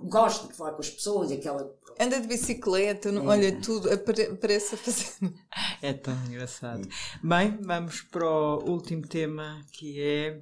gosta 0.02 0.48
de 0.48 0.54
falar 0.54 0.74
com 0.74 0.82
as 0.82 0.90
pessoas, 0.90 1.32
aquela 1.32 1.74
anda 2.00 2.22
de 2.22 2.28
bicicleta, 2.28 3.12
não, 3.12 3.26
olha, 3.26 3.60
tudo 3.62 3.90
aparece 3.92 4.76
a 4.76 4.78
fazer. 4.78 5.34
É 5.82 5.94
tão 5.94 6.16
engraçado. 6.26 6.88
Bem, 7.24 7.58
vamos 7.62 8.02
para 8.02 8.26
o 8.26 8.70
último 8.70 9.08
tema 9.08 9.62
que 9.72 10.00
é 10.00 10.42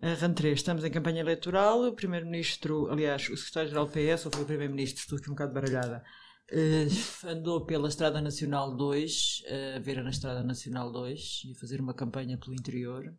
a 0.00 0.16
RAN3. 0.16 0.52
Estamos 0.52 0.84
em 0.84 0.90
campanha 0.90 1.20
eleitoral. 1.20 1.84
O 1.84 1.92
Primeiro-Ministro, 1.92 2.90
aliás, 2.90 3.28
o 3.28 3.36
Secretário-Geral 3.36 3.86
do 3.86 3.92
PS, 3.92 4.26
ou 4.26 4.32
foi 4.32 4.42
o 4.42 4.46
Primeiro-Ministro, 4.46 5.00
estou 5.00 5.18
aqui 5.18 5.28
um 5.28 5.34
bocado 5.34 5.54
baralhada, 5.54 6.04
uh, 6.52 7.28
andou 7.28 7.64
pela 7.64 7.88
Estrada 7.88 8.20
Nacional 8.20 8.76
2, 8.76 9.42
uh, 9.46 9.76
a 9.76 9.78
ver 9.78 10.02
na 10.02 10.10
Estrada 10.10 10.42
Nacional 10.42 10.90
2 10.92 11.42
e 11.46 11.52
a 11.52 11.54
fazer 11.60 11.80
uma 11.80 11.94
campanha 11.94 12.36
pelo 12.36 12.54
interior. 12.54 13.14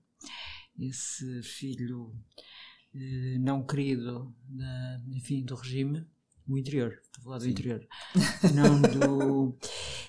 Esse 0.78 1.42
filho 1.42 2.08
uh, 2.08 2.16
não 3.40 3.66
querido, 3.66 4.34
da, 4.48 5.02
enfim, 5.12 5.44
do 5.44 5.56
regime 5.56 6.06
o 6.48 6.58
interior, 6.58 7.00
estou 7.04 7.22
a 7.22 7.24
falar 7.24 7.38
do 7.40 7.44
Sim. 7.44 7.50
interior, 7.52 7.88
não 8.54 8.82
do. 8.82 9.58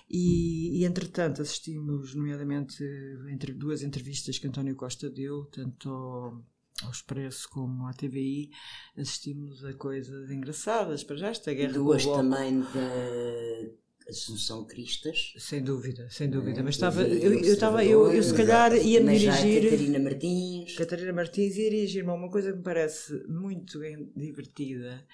E, 0.08 0.78
e, 0.78 0.84
entretanto 0.84 1.42
assistimos, 1.42 2.14
nomeadamente, 2.14 2.80
entre 3.28 3.52
duas 3.52 3.82
entrevistas 3.82 4.38
que 4.38 4.46
António 4.46 4.76
Costa 4.76 5.10
deu, 5.10 5.46
tanto 5.46 5.90
ao, 5.90 6.44
ao 6.84 6.90
Expresso 6.92 7.48
como 7.50 7.88
à 7.88 7.92
TVI, 7.92 8.52
assistimos 8.96 9.64
a 9.64 9.74
coisas 9.74 10.30
engraçadas 10.30 11.02
para 11.02 11.16
já 11.16 11.26
esta 11.26 11.52
guerra. 11.52 11.72
Duas 11.72 12.04
também 12.04 12.60
da. 12.60 13.85
Assunção 14.08 14.64
Cristas. 14.64 15.34
Sem 15.38 15.62
dúvida, 15.62 16.08
sem 16.10 16.30
dúvida. 16.30 16.60
É, 16.60 16.62
mas 16.62 16.76
estava, 16.76 17.02
eu, 17.02 17.32
eu, 17.32 17.52
estava, 17.52 17.84
eu, 17.84 18.12
eu 18.12 18.22
se 18.22 18.34
calhar 18.34 18.74
ia 18.74 19.00
me 19.00 19.18
dirigir. 19.18 19.64
Catarina 19.64 19.98
Martins. 19.98 20.76
Catarina 20.76 21.12
Martins 21.12 21.56
ia 21.56 21.70
dirigir-me 21.70 22.10
a 22.10 22.14
uma 22.14 22.30
coisa 22.30 22.52
que 22.52 22.58
me 22.58 22.64
parece 22.64 23.12
muito 23.28 23.80
divertida 24.14 25.04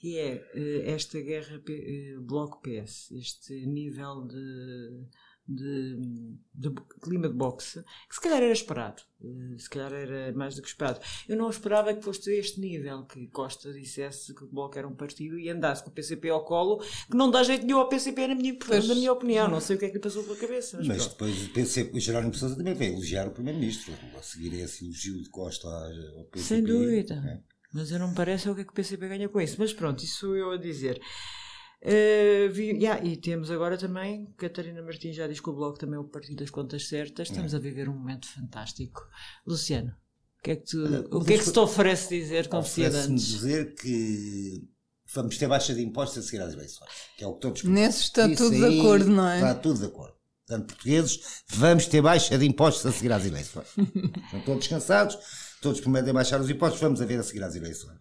que 0.00 0.18
é 0.18 0.36
uh, 0.54 0.90
esta 0.90 1.20
guerra 1.20 1.58
uh, 1.58 2.20
Bloco-PS, 2.22 3.12
este 3.12 3.66
nível 3.66 4.26
de, 4.26 5.06
de, 5.50 5.96
de, 6.54 6.70
clima 7.02 7.28
de 7.28 7.34
boxe, 7.34 7.82
que 8.08 8.14
se 8.14 8.20
calhar 8.20 8.40
era 8.40 8.52
esperado, 8.52 9.02
uh, 9.20 9.58
se 9.58 9.68
calhar 9.68 9.92
era 9.92 10.32
mais 10.32 10.54
do 10.54 10.62
que 10.62 10.68
esperado. 10.68 11.00
Eu 11.28 11.36
não 11.36 11.50
esperava 11.50 11.92
que 11.92 12.02
fosse 12.02 12.32
este 12.38 12.60
nível, 12.60 13.04
que 13.04 13.26
Costa 13.28 13.72
dissesse 13.72 14.32
que 14.32 14.44
o 14.44 14.46
Bloco 14.46 14.78
era 14.78 14.86
um 14.86 14.94
partido 14.94 15.38
e 15.38 15.50
andasse 15.50 15.82
com 15.82 15.90
o 15.90 15.92
PCP 15.92 16.30
ao 16.30 16.44
colo, 16.44 16.78
que 17.10 17.16
não 17.16 17.30
dá 17.30 17.42
jeito 17.42 17.66
nenhum 17.66 17.80
ao 17.80 17.88
PCP, 17.88 18.28
na 18.28 18.34
minha, 18.34 18.56
na 18.86 18.94
minha 18.94 19.12
opinião. 19.12 19.48
Não 19.48 19.60
sei 19.60 19.74
o 19.74 19.78
que 19.78 19.86
é 19.86 19.88
que 19.88 19.94
lhe 19.94 20.00
passou 20.00 20.22
pela 20.22 20.36
cabeça. 20.36 20.76
Mas, 20.78 20.86
mas 20.86 21.06
depois 21.08 21.46
o 21.46 21.50
PCP, 21.50 21.96
o 21.96 22.00
Jerónimo 22.00 22.34
Sousa 22.34 22.56
também 22.56 22.74
veio 22.74 22.92
elogiar 22.94 23.26
o 23.26 23.32
Primeiro-Ministro, 23.32 23.92
a 24.16 24.22
seguir 24.22 24.54
esse 24.54 24.84
elogio 24.84 25.20
de 25.20 25.28
Costa 25.30 25.66
ao 25.68 26.24
PCP. 26.26 26.38
Sem 26.40 26.62
dúvida. 26.62 27.14
É. 27.26 27.50
Mas 27.72 27.90
eu 27.90 27.98
não 27.98 28.08
me 28.08 28.14
parece 28.14 28.48
o 28.48 28.54
que 28.54 28.62
é 28.62 28.64
que 28.64 28.70
o 28.70 28.74
PCP 28.74 29.08
ganha 29.08 29.28
com 29.28 29.40
isso. 29.40 29.56
Mas 29.58 29.72
pronto, 29.72 30.02
isso 30.02 30.34
eu 30.34 30.52
a 30.52 30.56
dizer. 30.56 31.00
Uh, 31.82 32.52
vi, 32.52 32.72
yeah, 32.72 33.02
e 33.02 33.16
temos 33.16 33.50
agora 33.50 33.78
também, 33.78 34.26
Catarina 34.36 34.82
Martins 34.82 35.16
já 35.16 35.26
diz 35.26 35.40
que 35.40 35.48
o 35.48 35.54
Bloco 35.54 35.78
também 35.78 35.96
é 35.96 35.98
o 35.98 36.04
partido 36.04 36.40
das 36.40 36.50
contas 36.50 36.86
certas. 36.86 37.28
Estamos 37.28 37.54
é. 37.54 37.56
a 37.56 37.60
viver 37.60 37.88
um 37.88 37.94
momento 37.94 38.28
fantástico. 38.28 39.02
Luciano, 39.46 39.90
o 40.38 40.42
que 40.42 40.50
é 40.50 40.56
que, 40.56 40.66
tu, 40.66 40.84
o 41.10 41.24
que, 41.24 41.34
é 41.34 41.38
que 41.38 41.44
se 41.44 41.52
te 41.52 41.58
oferece 41.58 42.08
dizer 42.08 42.48
com 42.48 42.58
Oferece-me 42.58 43.16
dizer 43.16 43.74
que 43.74 44.68
vamos 45.14 45.38
ter 45.38 45.48
baixa 45.48 45.74
de 45.74 45.82
impostos 45.82 46.18
a 46.18 46.22
seguir 46.22 46.42
às 46.42 46.52
eleições, 46.52 46.90
que 47.16 47.24
é 47.24 47.26
o 47.26 47.34
que 47.34 47.40
todos 47.40 47.64
Nesse 47.64 48.02
está 48.02 48.28
Isso 48.28 48.44
tudo 48.44 48.56
de 48.56 48.78
acordo, 48.80 49.10
não 49.10 49.28
é? 49.28 49.36
Está 49.36 49.54
tudo 49.54 49.80
de 49.80 49.86
acordo. 49.86 50.14
Portanto, 50.46 50.66
portugueses, 50.66 51.42
vamos 51.48 51.86
ter 51.86 52.02
baixa 52.02 52.36
de 52.36 52.44
impostos 52.44 52.84
a 52.84 52.92
seguir 52.92 53.12
às 53.12 53.24
eleições. 53.24 53.68
Estão 54.26 54.40
todos 54.44 54.66
cansados 54.66 55.18
todos 55.60 55.80
prometem 55.80 56.12
baixar 56.12 56.40
os 56.40 56.48
impostos, 56.48 56.80
vamos 56.80 57.00
a 57.00 57.04
ver 57.04 57.20
a 57.20 57.22
seguir 57.22 57.42
às 57.42 57.54
eleições. 57.54 57.98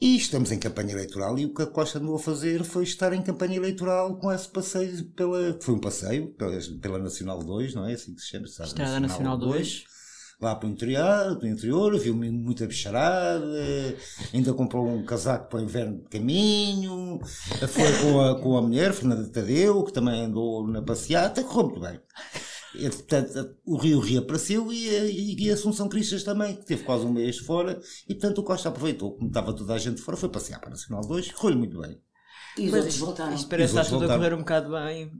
E 0.00 0.16
estamos 0.16 0.52
em 0.52 0.58
campanha 0.58 0.92
eleitoral 0.92 1.36
e 1.38 1.44
o 1.44 1.52
que 1.52 1.62
a 1.62 1.66
Costa 1.66 1.98
andou 1.98 2.14
a 2.14 2.20
fazer 2.20 2.62
foi 2.62 2.84
estar 2.84 3.12
em 3.12 3.20
campanha 3.20 3.56
eleitoral 3.56 4.16
com 4.16 4.32
esse 4.32 4.48
passeio 4.48 5.04
pela. 5.06 5.58
Foi 5.60 5.74
um 5.74 5.80
passeio 5.80 6.28
pela, 6.34 6.56
pela 6.80 6.98
Nacional 6.98 7.42
2, 7.42 7.74
não 7.74 7.84
é? 7.84 7.94
Assim 7.94 8.14
que 8.14 8.20
se 8.20 8.28
chama. 8.28 8.46
Sabe? 8.46 8.68
Estrada 8.68 9.00
Nacional, 9.00 9.36
Nacional 9.36 9.38
2. 9.38 9.84
2 9.84 9.98
lá 10.40 10.54
para 10.54 10.68
o 10.68 10.70
interior, 10.70 11.34
do 11.34 11.46
interior, 11.46 11.98
viu 11.98 12.14
muita 12.14 12.66
bicharada, 12.66 13.44
ainda 14.32 14.54
comprou 14.54 14.88
um 14.88 15.04
casaco 15.04 15.48
para 15.48 15.58
o 15.58 15.62
inverno 15.62 15.98
de 15.98 16.04
caminho, 16.04 17.18
foi 17.68 17.92
com 18.00 18.20
a, 18.20 18.40
com 18.40 18.56
a 18.56 18.62
mulher, 18.62 18.92
Fernanda 18.92 19.28
Tadeu, 19.28 19.82
que 19.82 19.92
também 19.92 20.26
andou 20.26 20.66
na 20.68 20.80
passeata, 20.80 21.42
correu 21.42 21.70
muito 21.70 21.80
bem. 21.80 22.00
E, 22.74 22.88
portanto, 22.88 23.56
o 23.64 23.76
Rio 23.76 23.98
reapareceu 24.00 24.72
e, 24.72 24.88
e, 24.88 25.46
e 25.46 25.50
a 25.50 25.54
Assunção 25.54 25.88
Cristas 25.88 26.22
também, 26.22 26.56
que 26.56 26.66
teve 26.66 26.84
quase 26.84 27.04
um 27.04 27.12
mês 27.12 27.38
fora, 27.38 27.80
e 28.08 28.14
portanto 28.14 28.38
o 28.38 28.44
Costa 28.44 28.68
aproveitou, 28.68 29.16
como 29.16 29.28
estava 29.28 29.54
toda 29.54 29.74
a 29.74 29.78
gente 29.78 30.00
fora, 30.00 30.16
foi 30.16 30.28
passear 30.28 30.60
para 30.60 30.68
a 30.68 30.72
Nacional 30.72 31.06
2, 31.06 31.32
correu 31.32 31.58
muito 31.58 31.80
bem. 31.80 32.00
E 32.56 32.68
os 32.68 32.74
outros 32.74 32.96
voltaram. 32.98 33.34
Isto 33.34 33.48
parece 33.48 33.78
estar 33.78 33.88
tudo 33.88 34.04
a 34.04 34.16
correr 34.16 34.34
um 34.34 34.38
bocado 34.38 34.70
bem 34.70 35.12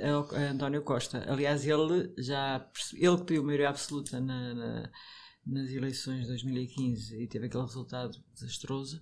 a 0.00 0.50
António 0.50 0.82
Costa. 0.82 1.24
Aliás, 1.30 1.66
ele 1.66 2.12
já 2.18 2.66
ele 2.94 3.16
que 3.18 3.24
pediu 3.24 3.44
maioria 3.44 3.68
absoluta 3.68 4.20
na, 4.20 4.54
na, 4.54 4.90
nas 5.46 5.70
eleições 5.70 6.22
de 6.22 6.28
2015 6.28 7.22
e 7.22 7.28
teve 7.28 7.46
aquele 7.46 7.64
resultado 7.64 8.16
desastroso. 8.32 9.00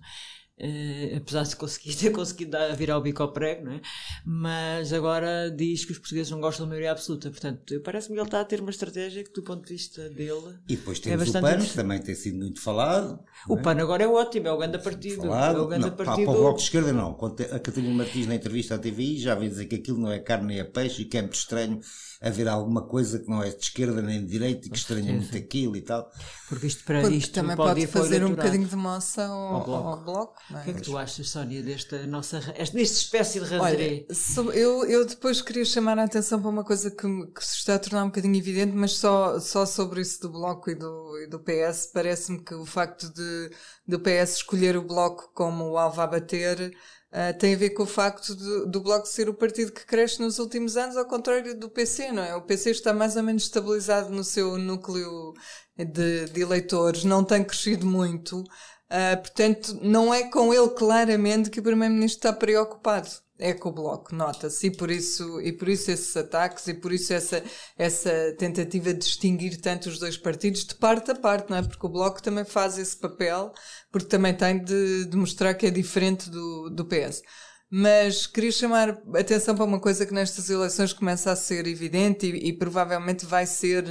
Uh, 0.59 1.17
apesar 1.17 1.43
de 1.43 1.55
conseguir, 1.55 1.95
ter 1.97 2.11
conseguido 2.11 2.51
dar, 2.51 2.75
virar 2.75 2.97
o 2.97 3.01
bico 3.01 3.23
ao 3.23 3.33
prego, 3.33 3.65
não 3.65 3.71
é? 3.73 3.81
mas 4.23 4.93
agora 4.93 5.49
diz 5.49 5.83
que 5.83 5.91
os 5.91 5.97
portugueses 5.97 6.29
não 6.29 6.39
gostam 6.39 6.65
da 6.65 6.69
maioria 6.69 6.91
absoluta. 6.91 7.31
Portanto, 7.31 7.81
parece-me 7.83 8.15
que 8.15 8.21
ele 8.21 8.27
está 8.27 8.39
a 8.39 8.45
ter 8.45 8.61
uma 8.61 8.69
estratégia 8.69 9.23
que, 9.23 9.33
do 9.33 9.41
ponto 9.41 9.65
de 9.65 9.73
vista 9.73 10.07
dele. 10.09 10.59
E 10.69 10.75
depois 10.75 10.99
é 10.99 11.01
temos 11.01 11.33
é 11.33 11.39
o 11.39 11.41
PAN, 11.41 11.57
que 11.57 11.73
também 11.73 11.99
tem 11.99 12.13
sido 12.13 12.37
muito 12.37 12.61
falado. 12.61 13.19
O 13.49 13.57
é? 13.57 13.61
PAN 13.61 13.81
agora 13.81 14.03
é 14.03 14.07
ótimo, 14.07 14.47
é 14.47 14.51
o 14.51 14.57
grande 14.57 14.77
partido. 14.77 15.21
Falado. 15.23 15.57
É 15.57 15.61
o 15.61 15.67
grande 15.67 15.85
não, 15.87 15.95
partido. 15.95 16.25
Para, 16.25 16.37
o 16.37 16.41
Bloco 16.41 16.57
de 16.57 16.63
Esquerda, 16.63 16.93
não. 16.93 17.11
A 17.51 17.59
Catarina 17.59 17.95
Martins, 17.95 18.27
na 18.27 18.35
entrevista 18.35 18.75
à 18.75 18.77
TVI, 18.77 19.19
já 19.19 19.33
veio 19.33 19.49
dizer 19.49 19.65
que 19.65 19.75
aquilo 19.75 19.97
não 19.97 20.11
é 20.11 20.19
carne 20.19 20.47
nem 20.47 20.59
é 20.59 20.63
peixe 20.63 21.01
e 21.01 21.05
que 21.05 21.17
é 21.17 21.21
muito 21.21 21.35
estranho 21.35 21.79
haver 22.23 22.47
alguma 22.47 22.81
coisa 22.81 23.19
que 23.19 23.29
não 23.29 23.43
é 23.43 23.49
de 23.49 23.61
esquerda 23.61 24.01
nem 24.01 24.21
de 24.21 24.27
direita 24.27 24.67
e 24.67 24.69
que 24.69 24.77
estranha 24.77 25.11
muito 25.11 25.35
aquilo 25.35 25.75
e 25.75 25.81
tal. 25.81 26.09
Porque 26.47 26.67
isto 26.67 26.83
para 26.85 27.01
Porque 27.01 27.17
isto 27.17 27.33
também 27.33 27.55
pode, 27.55 27.85
fazer 27.87 28.23
um 28.23 28.29
bocadinho 28.29 28.65
de 28.65 28.75
moça 28.77 29.25
ao, 29.25 29.55
ao 29.55 29.63
bloco. 29.65 29.87
Ao 29.87 30.03
bloco 30.03 30.41
é? 30.51 30.55
O 30.55 30.63
que 30.63 30.69
é 30.69 30.73
que 30.73 30.81
tu 30.81 30.97
achas, 30.97 31.29
Sónia, 31.29 31.61
desta 31.61 32.07
nossa 32.07 32.39
desta 32.39 32.79
espécie 32.79 33.41
de 33.41 33.45
randré? 33.45 34.05
eu, 34.53 34.85
eu 34.85 35.05
depois 35.05 35.41
queria 35.41 35.65
chamar 35.65 35.99
a 35.99 36.05
atenção 36.05 36.39
para 36.39 36.49
uma 36.49 36.63
coisa 36.63 36.89
que, 36.89 37.07
que, 37.27 37.45
se 37.45 37.57
está 37.57 37.75
a 37.75 37.79
tornar 37.79 38.05
um 38.05 38.07
bocadinho 38.07 38.37
evidente, 38.37 38.73
mas 38.73 38.93
só, 38.93 39.37
só 39.39 39.65
sobre 39.65 40.01
isso 40.01 40.21
do 40.21 40.31
bloco 40.31 40.69
e 40.69 40.75
do, 40.75 41.17
e 41.19 41.27
do 41.27 41.39
PS, 41.39 41.91
parece-me 41.93 42.41
que 42.41 42.53
o 42.53 42.65
facto 42.65 43.11
de 43.13 43.51
do 43.85 43.99
PS 43.99 44.37
escolher 44.37 44.77
o 44.77 44.87
bloco 44.87 45.29
como 45.33 45.65
o 45.71 45.77
alvo 45.77 45.99
a 45.99 46.07
bater 46.07 46.73
Uh, 47.13 47.37
tem 47.37 47.53
a 47.53 47.57
ver 47.57 47.69
com 47.69 47.83
o 47.83 47.87
facto 47.87 48.35
de, 48.35 48.65
do 48.65 48.81
Bloco 48.81 49.05
ser 49.05 49.29
o 49.29 49.35
partido 49.35 49.71
que 49.71 49.85
cresce 49.85 50.19
nos 50.19 50.39
últimos 50.39 50.75
anos, 50.75 50.97
ao 50.97 51.05
contrário 51.05 51.55
do 51.55 51.69
PC, 51.69 52.11
não 52.11 52.23
é? 52.23 52.35
O 52.35 52.41
PC 52.41 52.71
está 52.71 52.91
mais 52.91 53.15
ou 53.15 53.21
menos 53.21 53.43
estabilizado 53.43 54.09
no 54.09 54.23
seu 54.23 54.57
núcleo 54.57 55.31
de, 55.77 56.25
de 56.25 56.41
eleitores, 56.41 57.03
não 57.03 57.23
tem 57.23 57.43
crescido 57.43 57.85
muito, 57.85 58.39
uh, 58.39 59.17
portanto, 59.21 59.77
não 59.83 60.11
é 60.11 60.23
com 60.23 60.51
ele 60.51 60.69
claramente 60.71 61.51
que 61.51 61.59
o 61.59 61.63
Primeiro-Ministro 61.63 62.17
está 62.17 62.33
preocupado 62.33 63.09
é 63.43 63.53
com 63.53 63.67
o 63.67 63.73
Bloco, 63.73 64.15
nota-se, 64.15 64.67
e 64.67 64.71
por 64.71 64.89
isso, 64.89 65.41
e 65.41 65.51
por 65.51 65.67
isso 65.67 65.91
esses 65.91 66.15
ataques, 66.15 66.65
e 66.69 66.73
por 66.73 66.93
isso 66.93 67.13
essa, 67.13 67.43
essa 67.77 68.33
tentativa 68.39 68.93
de 68.93 68.99
distinguir 68.99 69.59
tanto 69.59 69.89
os 69.89 69.99
dois 69.99 70.15
partidos 70.15 70.63
de 70.63 70.73
parte 70.75 71.11
a 71.11 71.15
parte, 71.15 71.49
não 71.49 71.57
é? 71.57 71.61
Porque 71.61 71.85
o 71.85 71.89
Bloco 71.89 72.23
também 72.23 72.45
faz 72.45 72.77
esse 72.77 72.95
papel, 72.95 73.51
porque 73.91 74.07
também 74.07 74.33
tem 74.33 74.63
de, 74.63 75.05
de 75.05 75.17
mostrar 75.17 75.53
que 75.55 75.65
é 75.65 75.69
diferente 75.69 76.29
do, 76.29 76.69
do 76.69 76.85
PS. 76.85 77.21
Mas 77.69 78.25
queria 78.25 78.51
chamar 78.51 78.97
atenção 79.13 79.55
para 79.55 79.65
uma 79.65 79.79
coisa 79.79 80.05
que 80.05 80.13
nestas 80.13 80.49
eleições 80.49 80.93
começa 80.93 81.29
a 81.29 81.35
ser 81.35 81.67
evidente 81.67 82.25
e, 82.25 82.47
e 82.47 82.53
provavelmente 82.53 83.25
vai 83.25 83.45
ser 83.45 83.83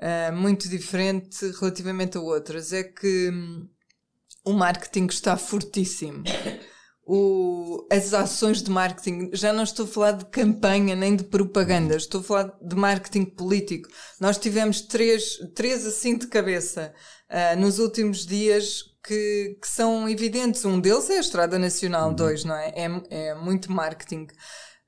uh, 0.00 0.34
muito 0.34 0.70
diferente 0.70 1.50
relativamente 1.60 2.16
a 2.16 2.20
outras. 2.22 2.72
É 2.72 2.82
que 2.82 3.28
hum, 3.30 3.68
o 4.42 4.54
marketing 4.54 5.06
está 5.06 5.36
fortíssimo 5.36 6.24
o, 7.06 7.86
as 7.90 8.12
ações 8.12 8.62
de 8.62 8.70
marketing. 8.70 9.30
Já 9.32 9.52
não 9.52 9.62
estou 9.62 9.84
a 9.84 9.88
falar 9.88 10.12
de 10.12 10.24
campanha 10.26 10.96
nem 10.96 11.14
de 11.14 11.22
propaganda, 11.22 11.96
estou 11.96 12.20
a 12.20 12.24
falar 12.24 12.58
de 12.60 12.74
marketing 12.74 13.24
político. 13.24 13.88
Nós 14.20 14.36
tivemos 14.36 14.80
três, 14.80 15.38
três 15.54 15.86
assim 15.86 16.18
de 16.18 16.26
cabeça 16.26 16.92
uh, 17.30 17.58
nos 17.58 17.78
últimos 17.78 18.26
dias 18.26 18.82
que, 19.06 19.56
que, 19.62 19.68
são 19.68 20.08
evidentes. 20.08 20.64
Um 20.64 20.80
deles 20.80 21.08
é 21.08 21.18
a 21.18 21.20
Estrada 21.20 21.58
Nacional 21.58 22.12
2, 22.12 22.42
uhum. 22.42 22.48
não 22.48 22.56
é? 22.56 22.72
é? 22.74 23.02
É 23.10 23.34
muito 23.36 23.70
marketing. 23.70 24.26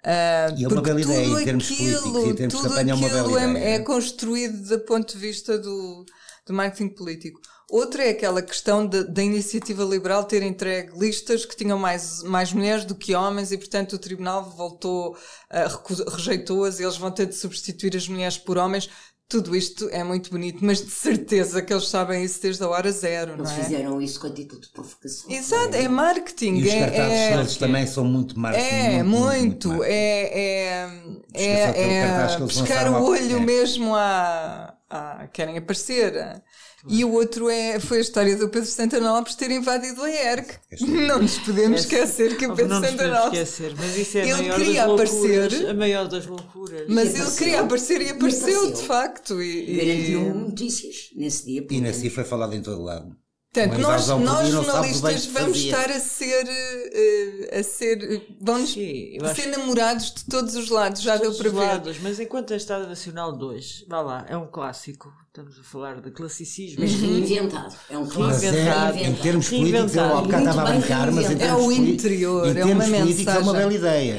Uh, 0.04 0.54
e 0.57 0.64
é 0.64 0.68
uma 0.68 0.83
bela 0.83 1.00
ideia 1.00 1.24
em 1.24 1.44
termos 1.44 1.70
aquilo, 1.70 2.02
políticos, 2.02 2.31
em 2.31 2.35
termos 2.35 2.57
de 2.57 2.68
campanha 2.68 2.92
é 2.92 2.94
uma 2.94 3.09
bela 3.09 3.46
ideia. 3.46 3.64
É, 3.64 3.74
é 3.74 3.78
construído 3.78 4.68
do 4.68 4.81
ponto 4.81 5.12
de 5.12 5.18
vista 5.18 5.57
do, 5.57 6.04
do 6.46 6.52
marketing 6.52 6.88
político. 6.88 7.40
Outra 7.70 8.02
é 8.02 8.11
aquela 8.11 8.40
questão 8.40 8.87
da 8.87 9.22
iniciativa 9.22 9.85
liberal 9.85 10.24
ter 10.24 10.42
entregue 10.42 10.98
listas 10.98 11.44
que 11.44 11.54
tinham 11.54 11.78
mais, 11.78 12.22
mais 12.22 12.50
mulheres 12.50 12.87
do 12.87 12.94
que 12.94 13.14
homens 13.14 13.52
e, 13.52 13.59
portanto, 13.59 13.92
o 13.92 13.98
tribunal 13.98 14.42
voltou, 14.42 15.12
uh, 15.12 16.11
rejeitou-as 16.11 16.81
e 16.81 16.85
eles 16.85 16.96
vão 16.96 17.11
ter 17.11 17.26
de 17.26 17.35
substituir 17.35 17.94
as 17.94 18.09
mulheres 18.09 18.38
por 18.38 18.57
homens. 18.57 18.88
Tudo 19.28 19.54
isto 19.54 19.87
é 19.90 20.02
muito 20.02 20.31
bonito, 20.31 20.64
mas 20.64 20.83
de 20.83 20.90
certeza 20.90 21.61
que 21.61 21.70
eles 21.70 21.87
sabem 21.88 22.24
isso 22.24 22.40
desde 22.40 22.64
a 22.64 22.68
hora 22.68 22.90
zero, 22.90 23.33
eles 23.33 23.50
não 23.50 23.59
é? 23.59 23.62
fizeram 23.62 24.00
isso 24.00 24.18
com 24.18 24.28
a 24.28 24.33
título 24.33 24.62
de 24.62 24.68
provocação. 24.68 25.31
Exato, 25.31 25.76
é 25.76 25.87
marketing. 25.87 26.54
E 26.54 26.62
os 26.62 26.72
é, 26.72 26.81
cartazes 26.81 27.57
é, 27.57 27.59
também 27.59 27.87
são 27.87 28.02
muito 28.02 28.40
marketing. 28.40 28.64
É, 28.64 29.02
muito. 29.02 29.12
muito, 29.12 29.68
muito 29.68 29.85
é, 29.85 30.22
é, 30.22 30.90
é, 31.35 31.62
é 31.62 32.46
pescar 32.46 32.90
o 32.90 33.04
olho 33.04 33.37
é. 33.37 33.40
mesmo 33.40 33.94
a, 33.94 34.74
a... 34.88 35.28
Querem 35.31 35.59
aparecer. 35.59 36.42
A, 36.85 36.93
e 36.93 37.05
o 37.05 37.12
outro 37.12 37.49
é, 37.49 37.81
foi 37.81 37.99
a 37.99 38.01
história 38.01 38.37
do 38.37 38.49
Pedro 38.49 38.69
Santana 38.69 39.12
Lopes 39.12 39.35
ter 39.35 39.51
invadido 39.51 40.03
a 40.03 40.11
ERC. 40.11 40.59
Não 40.87 41.21
nos 41.21 41.38
podemos 41.38 41.81
esquecer 41.81 42.37
que 42.37 42.47
o 42.47 42.55
Pedro 42.55 42.75
Santana 42.81 43.25
Lopes. 43.25 43.41
esquecer, 43.41 43.75
mas 43.77 43.97
isso 43.97 44.19
é 44.19 44.23
ele 44.23 44.33
maior 44.33 44.57
queria 44.57 44.85
aparecer. 44.85 45.69
A 45.69 45.75
maior 45.75 46.09
das 46.09 46.27
loucuras. 46.27 46.85
Mas 46.88 47.14
ele 47.14 47.31
queria 47.37 47.61
aparecer 47.62 48.01
e 48.01 48.09
apareceu, 48.11 48.49
e 48.49 48.53
apareceu. 48.53 48.73
de 48.73 48.83
facto. 48.87 49.43
E, 49.43 49.77
Garantiu 49.77 50.35
notícias 50.35 51.11
nesse 51.17 51.45
dia. 51.47 51.67
E 51.71 51.81
nesse 51.81 52.03
dia 52.03 52.11
foi 52.11 52.25
falado 52.25 52.55
em 52.55 52.62
todo 52.62 52.83
lado. 52.83 53.17
Portanto, 53.50 53.80
nós, 53.80 54.06
nós 54.08 54.48
jornalistas 54.50 55.26
vamos 55.26 55.56
estar 55.56 55.90
a 55.90 55.98
ser, 55.98 56.44
uh, 56.44 57.58
a 57.58 57.62
ser, 57.62 58.26
vamos 58.38 58.72
Sim, 58.72 59.18
ser 59.34 59.46
namorados 59.46 60.12
de 60.12 60.24
todos 60.26 60.54
os 60.54 60.68
lados, 60.68 61.00
já 61.00 61.16
deu 61.16 61.32
para 61.32 61.48
ver. 61.48 61.56
Lados, 61.56 61.98
mas 62.02 62.20
enquanto 62.20 62.52
a 62.52 62.56
Estado 62.56 62.87
Nacional 62.87 63.32
2, 63.32 63.87
vá 63.88 64.02
lá, 64.02 64.26
é 64.28 64.37
um 64.37 64.46
clássico, 64.46 65.11
estamos 65.28 65.58
a 65.58 65.62
falar 65.62 65.98
de 66.02 66.11
classicismo. 66.11 66.82
Mas 66.82 66.92
reinventado, 66.92 67.74
é 67.88 67.96
um 67.96 68.06
clássico. 68.06 68.52
Reinventado. 68.52 68.98
É, 68.98 69.02
em 69.04 69.14
termos 69.14 69.48
políticos, 69.48 69.96
eu 69.96 70.04
ao 70.04 70.22
bocado 70.24 70.48
estava 70.48 70.62
a 70.62 70.72
brincar, 70.72 71.11
mas 71.11 71.30
em 71.30 71.38
termos, 71.38 71.62
é 71.62 71.66
o 71.66 71.72
interior, 71.72 72.48
em 72.48 72.54
termos 72.54 72.70
é 72.70 72.74
uma 72.74 72.84
políticos 72.84 73.18
mensagem. 73.18 73.40
é 73.40 73.42
uma 73.42 73.52
bela 73.54 73.74
ideia. 73.74 74.12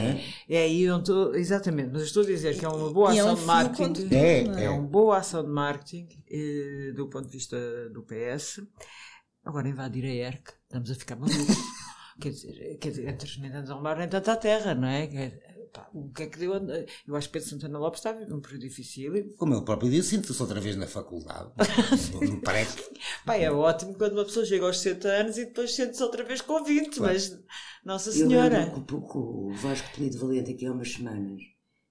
É, 0.49 0.55
é 0.55 0.63
aí 0.63 0.89
onde 0.89 1.01
estou, 1.03 1.35
exatamente, 1.35 1.91
mas 1.93 2.01
estou 2.01 2.23
a 2.23 2.25
dizer 2.25 2.57
que 2.57 2.65
é 2.65 2.67
uma 2.67 2.91
boa 2.91 3.11
ação 3.11 3.29
é 3.29 3.31
um 3.31 3.35
de 3.35 3.45
marketing. 3.45 4.07
É, 4.11 4.43
é. 4.43 4.63
é 4.63 4.69
uma 4.71 4.87
boa 4.87 5.17
ação 5.19 5.43
de 5.43 5.51
marketing 5.51 6.07
eh, 6.31 6.93
do 6.95 7.07
ponto 7.07 7.27
de 7.27 7.31
vista 7.31 7.57
do 7.93 8.01
PS 8.01 8.61
Agora 9.49 9.67
invadir 9.67 10.05
a 10.05 10.13
ERC, 10.13 10.53
estamos 10.62 10.91
a 10.91 10.95
ficar 10.95 11.15
malucos. 11.15 11.57
quer 12.21 12.29
dizer, 12.29 12.77
quer 12.77 12.89
dizer, 12.89 13.07
entre 13.07 13.41
nem 13.41 13.51
tanto 13.51 13.73
ao 13.73 13.81
mar 13.81 13.97
nem 13.97 14.07
tanto 14.07 14.29
à 14.29 14.35
terra, 14.35 14.75
não 14.75 14.88
é? 14.88 15.07
Pá, 15.73 15.89
o 15.91 16.07
que 16.12 16.21
é 16.21 16.27
que 16.27 16.38
deu? 16.38 16.53
Eu 16.53 17.15
acho 17.15 17.29
que 17.29 17.33
Pedro 17.33 17.49
Santana 17.49 17.79
Lopes 17.79 17.99
está 17.99 18.12
um 18.12 18.39
período 18.41 18.62
difícil. 18.62 19.33
Como 19.38 19.55
ele 19.55 19.65
próprio 19.65 19.89
disse, 19.89 20.09
sinto-se 20.09 20.39
outra 20.39 20.62
vez 20.62 20.75
na 20.75 20.85
faculdade. 20.85 21.51
não 22.29 22.39
parece. 22.41 22.77
Pá, 23.25 23.38
é 23.38 23.49
ótimo 23.49 23.95
quando 23.95 24.13
uma 24.13 24.25
pessoa 24.25 24.45
chega 24.45 24.67
aos 24.67 24.77
60 24.81 25.07
anos 25.07 25.38
e 25.39 25.45
depois 25.45 25.73
sente-se 25.73 26.03
outra 26.03 26.23
vez 26.23 26.41
com 26.41 26.63
20, 26.63 26.97
claro. 26.97 27.12
mas 27.12 27.43
Nossa 27.83 28.12
Senhora. 28.12 28.55
Eu 28.55 28.65
lembro 28.65 28.85
que 28.85 29.17
o 29.17 29.51
Vasco 29.53 29.95
Polido 29.95 30.19
Valente, 30.19 30.51
aqui 30.51 30.67
há 30.67 30.71
umas 30.71 30.91
semanas, 30.91 31.41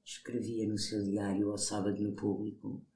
escrevia 0.05 0.69
no 0.69 0.79
seu 0.79 1.03
diário 1.03 1.51
ao 1.51 1.59
sábado 1.59 2.01
no 2.01 2.13
público 2.13 2.87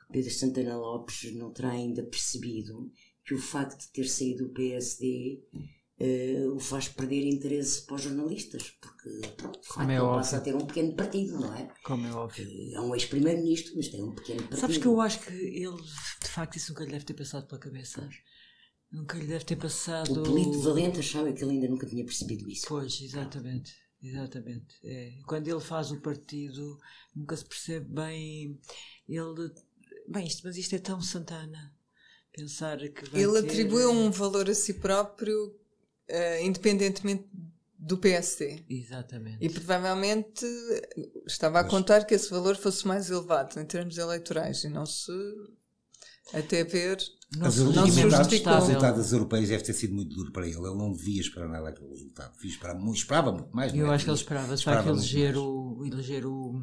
que 0.00 0.12
Pedro 0.14 0.30
Santana 0.30 0.78
Lopes 0.78 1.34
não 1.34 1.52
terá 1.52 1.72
ainda 1.72 2.02
percebido 2.02 2.90
que 3.28 3.34
o 3.34 3.38
facto 3.38 3.78
de 3.78 3.88
ter 3.88 4.08
saído 4.08 4.46
do 4.46 4.54
PSD 4.54 5.42
uh, 5.52 5.62
eh, 6.00 6.48
o 6.48 6.58
faz 6.58 6.88
perder 6.88 7.26
interesse 7.26 7.84
para 7.84 7.96
os 7.96 8.02
jornalistas, 8.02 8.70
porque 8.80 9.10
pronto, 9.36 9.60
facto, 9.62 9.90
é 9.90 9.98
passa 9.98 10.38
a 10.38 10.40
ter 10.40 10.56
um 10.56 10.64
pequeno 10.64 10.94
partido, 10.94 11.38
não 11.38 11.54
é? 11.54 11.70
Como 11.84 12.06
é 12.06 12.12
óbvio. 12.14 12.48
Uh, 12.48 12.74
é 12.74 12.80
um 12.80 12.94
ex-primeiro-ministro, 12.94 13.74
mas 13.76 13.88
tem 13.88 14.02
um 14.02 14.14
pequeno 14.14 14.40
partido. 14.44 14.60
Sabes 14.60 14.78
que 14.78 14.86
eu 14.86 14.98
acho 14.98 15.20
que 15.20 15.34
ele, 15.34 15.76
de 15.76 16.28
facto, 16.28 16.56
isso 16.56 16.72
nunca 16.72 16.84
lhe 16.84 16.90
deve 16.90 17.04
ter 17.04 17.12
passado 17.12 17.46
pela 17.46 17.60
cabeça. 17.60 18.08
Nunca 18.90 19.18
lhe 19.18 19.26
deve 19.26 19.44
ter 19.44 19.56
passado. 19.56 20.22
O 20.22 20.22
Polito 20.22 20.58
Valente 20.62 21.00
achava 21.00 21.30
que 21.30 21.44
ele 21.44 21.50
ainda 21.50 21.68
nunca 21.68 21.86
tinha 21.86 22.06
percebido 22.06 22.48
isso. 22.48 22.64
Pois, 22.66 22.98
exatamente. 23.02 23.74
Exatamente. 24.02 24.74
É. 24.82 25.18
Quando 25.26 25.48
ele 25.48 25.60
faz 25.60 25.90
o 25.90 26.00
partido, 26.00 26.78
nunca 27.14 27.36
se 27.36 27.44
percebe 27.44 27.92
bem. 27.92 28.58
Ele. 29.06 29.52
Bem, 30.08 30.26
isto, 30.26 30.40
mas 30.44 30.56
isto 30.56 30.74
é 30.74 30.78
tão 30.78 31.02
Santana 31.02 31.76
pensar 32.42 32.78
que 32.78 33.16
ele 33.16 33.32
ter... 33.32 33.38
atribuiu 33.38 33.90
um 33.90 34.10
valor 34.10 34.48
a 34.48 34.54
si 34.54 34.74
próprio 34.74 35.48
uh, 35.48 36.42
independentemente 36.42 37.24
do 37.78 37.96
PSD. 37.96 38.64
Exatamente. 38.68 39.38
E 39.40 39.48
provavelmente 39.48 40.44
estava 41.26 41.60
a 41.60 41.62
Mas... 41.62 41.70
contar 41.70 42.04
que 42.04 42.14
esse 42.14 42.30
valor 42.30 42.56
fosse 42.56 42.86
mais 42.86 43.10
elevado 43.10 43.60
em 43.60 43.64
termos 43.64 43.96
eleitorais 43.98 44.64
e 44.64 44.68
não 44.68 44.84
se 44.84 45.12
até 46.32 46.64
ver 46.64 46.98
não, 47.36 47.46
As, 47.46 47.56
não 47.58 47.84
os 47.84 47.94
resultados 47.94 49.12
europeios 49.12 49.50
deve 49.50 49.62
ter 49.62 49.74
sido 49.74 49.94
muito 49.94 50.14
duro 50.14 50.32
para 50.32 50.46
ele. 50.46 50.56
Ele 50.56 50.76
não 50.76 50.92
devia 50.92 51.20
esperar 51.20 51.46
nada 51.46 51.68
aquele 51.68 51.90
resultado. 51.90 52.32
Devia 52.34 52.50
esperar, 52.50 52.76
esperava 52.90 53.32
muito 53.32 53.54
mais. 53.54 53.74
Eu 53.74 53.86
é? 53.86 53.94
acho 53.94 54.04
que 54.04 54.10
ele 54.10 54.16
esperava. 54.16 54.54
Esperava 54.54 54.82
que 54.84 54.88
eleger 54.88 55.36
o, 55.36 55.84
eleger 55.84 56.26
o, 56.26 56.62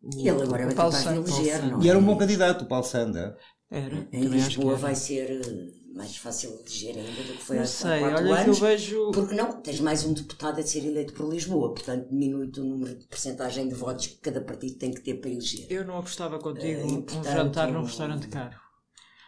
o. 0.00 0.10
E 0.16 0.28
ele 0.28 0.42
agora 0.42 0.66
vai 0.66 0.74
tentar 0.74 1.16
eleger, 1.16 1.82
E 1.82 1.88
era 1.88 1.98
um 1.98 2.04
bom 2.04 2.16
candidato, 2.16 2.62
o 2.62 2.68
Paulo 2.68 2.84
Sanda. 2.84 3.36
Era. 3.70 4.08
Em 4.12 4.24
Lisboa 4.24 4.76
vai 4.76 4.94
ser 4.94 5.30
eh, 5.30 5.72
mais 5.94 6.16
fácil 6.16 6.50
de 6.50 6.86
eleger 6.86 6.96
ainda 6.96 7.22
do 7.22 7.32
que 7.32 7.42
foi 7.42 7.56
não 7.56 7.62
há 7.62 7.66
sei, 7.66 8.00
quatro 8.00 8.16
olha 8.18 8.34
anos. 8.34 8.44
Que 8.44 8.50
eu 8.50 8.68
vejo... 8.68 9.10
Porque 9.10 9.34
não, 9.34 9.60
tens 9.60 9.80
mais 9.80 10.04
um 10.04 10.12
deputado 10.12 10.60
a 10.60 10.62
ser 10.62 10.84
eleito 10.84 11.12
por 11.14 11.28
Lisboa, 11.28 11.74
portanto 11.74 12.08
diminui 12.08 12.52
o 12.56 12.64
número 12.64 12.96
de 12.96 13.06
percentagem 13.06 13.68
de 13.68 13.74
votos 13.74 14.06
que 14.06 14.16
cada 14.18 14.40
partido 14.40 14.78
tem 14.78 14.92
que 14.92 15.00
ter 15.00 15.14
para 15.14 15.30
eleger. 15.30 15.66
Eu 15.68 15.84
não 15.84 15.98
apostava 15.98 16.38
contigo 16.38 16.86
uh, 16.86 17.02
portanto, 17.02 17.18
um 17.18 17.24
jantar 17.24 17.72
num 17.72 17.82
restaurante 17.82 18.28
caro. 18.28 18.56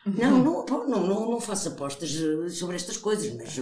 Não, 0.07 0.43
não, 0.43 0.65
não, 0.65 0.87
não, 0.87 1.31
não 1.33 1.41
faço 1.41 1.69
apostas 1.69 2.15
eh, 2.15 2.49
sobre 2.49 2.77
estas 2.77 2.97
coisas, 2.97 3.35
mas 3.35 3.61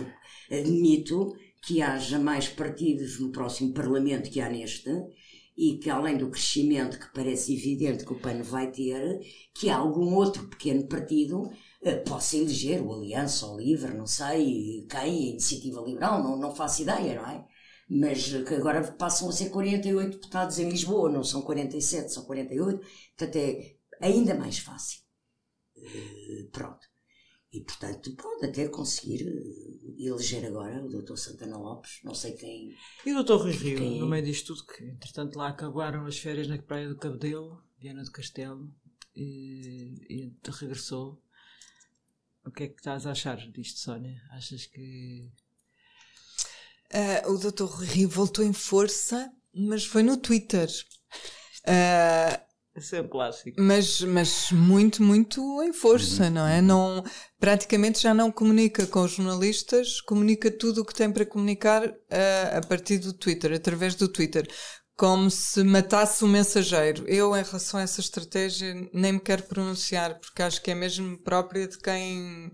admito 0.51 1.33
que 1.67 1.83
haja 1.83 2.19
mais 2.19 2.49
partidos 2.49 3.19
no 3.19 3.33
próximo 3.33 3.73
Parlamento 3.73 4.31
que 4.31 4.41
há 4.41 4.49
neste 4.49 4.91
e 5.57 5.79
que 5.79 5.89
além 5.89 6.19
do 6.19 6.31
crescimento 6.31 6.99
que 6.99 7.13
parece 7.15 7.55
evidente 7.55 8.05
que 8.05 8.13
o 8.13 8.21
PAN 8.21 8.43
vai 8.43 8.71
ter, 8.71 9.21
que 9.55 9.71
algum 9.71 10.15
outro 10.15 10.49
pequeno 10.49 10.87
partido 10.87 11.51
eh, 11.83 11.97
possa 11.97 12.37
eleger 12.37 12.83
o 12.83 12.93
Aliança, 12.93 13.47
o 13.47 13.57
Livre, 13.57 13.95
não 13.95 14.07
sei, 14.07 14.87
quem, 14.91 15.01
a 15.01 15.07
Iniciativa 15.07 15.81
Liberal, 15.81 16.23
não, 16.23 16.37
não 16.37 16.55
faço 16.55 16.83
ideia, 16.83 17.21
não 17.21 17.31
é? 17.31 17.47
Mas 17.89 18.27
que 18.45 18.55
agora 18.55 18.83
passam 18.93 19.29
a 19.29 19.33
ser 19.33 19.51
48 19.51 20.17
deputados 20.19 20.59
em 20.59 20.69
Lisboa, 20.69 21.11
não 21.11 21.25
são 21.25 21.43
47, 21.43 22.13
são 22.13 22.25
48, 22.25 22.81
portanto 23.17 23.37
é 23.37 23.77
ainda 24.01 24.35
mais 24.35 24.59
fácil. 24.59 25.01
Uh, 25.77 26.51
pronto. 26.51 26.96
E, 27.57 27.61
portanto, 27.63 28.15
pode 28.17 28.45
até 28.45 28.69
conseguir 28.69 29.27
eh, 29.27 30.07
eleger 30.07 30.45
agora 30.45 30.85
o 30.85 30.89
Dr. 30.91 31.17
Santana 31.17 31.57
Lopes, 31.57 32.01
não 32.05 32.15
sei 32.15 32.33
quem. 32.33 32.77
E 33.07 33.15
o 33.15 33.25
Dr. 33.25 33.37
Rui 33.37 33.53
Rio, 33.53 33.79
quem... 33.79 33.99
no 33.99 34.07
meio 34.07 34.27
disto 34.27 34.55
tudo, 34.55 34.67
que 34.67 34.85
entretanto 34.85 35.39
lá 35.39 35.49
acabaram 35.49 36.05
as 36.05 36.19
férias 36.19 36.49
na 36.49 36.59
Praia 36.59 36.87
do 36.87 36.99
Cabedelo, 36.99 37.65
Viana 37.79 38.05
do 38.05 38.13
Castelo, 38.13 38.71
e, 39.15 39.95
e 40.11 40.33
regressou. 40.51 41.19
O 42.45 42.51
que 42.51 42.65
é 42.65 42.69
que 42.69 42.77
estás 42.77 43.07
a 43.07 43.13
achar 43.13 43.39
disto, 43.51 43.81
Sónia? 43.81 44.21
Achas 44.33 44.67
que. 44.67 45.33
Uh, 46.93 47.33
o 47.33 47.39
Dr. 47.39 47.65
Rui 47.65 47.87
Rio 47.87 48.09
voltou 48.11 48.45
em 48.45 48.53
força, 48.53 49.33
mas 49.55 49.87
foi 49.87 50.03
no 50.03 50.19
Twitter. 50.19 50.69
Uh, 51.67 52.46
esse 52.77 52.97
é 52.97 53.01
um 53.01 53.09
clássico. 53.09 53.61
Mas, 53.61 54.03
mas 54.03 54.51
muito, 54.53 55.03
muito 55.03 55.63
em 55.63 55.73
força, 55.73 56.25
uhum. 56.25 56.31
não 56.31 56.47
é? 56.47 56.61
Não, 56.61 57.03
praticamente 57.39 58.03
já 58.03 58.13
não 58.13 58.31
comunica 58.31 58.87
com 58.87 59.03
os 59.03 59.13
jornalistas, 59.13 60.01
comunica 60.03 60.51
tudo 60.51 60.83
o 60.83 60.85
que 60.85 60.95
tem 60.95 61.11
para 61.11 61.25
comunicar 61.25 61.83
a, 62.11 62.59
a 62.59 62.61
partir 62.67 62.99
do 62.99 63.13
Twitter, 63.13 63.53
através 63.55 63.95
do 63.95 64.09
Twitter. 64.09 64.47
Como 64.95 65.31
se 65.31 65.63
matasse 65.63 66.25
o 66.25 66.29
mensageiro. 66.29 67.05
Eu, 67.07 67.37
em 67.37 67.43
relação 67.43 67.79
a 67.79 67.83
essa 67.83 68.01
estratégia, 68.01 68.75
nem 68.93 69.13
me 69.13 69.21
quero 69.21 69.43
pronunciar, 69.43 70.19
porque 70.21 70.43
acho 70.43 70.63
que 70.63 70.71
é 70.71 70.75
mesmo 70.75 71.19
própria 71.19 71.69
de 71.69 71.79
quem 71.79 72.51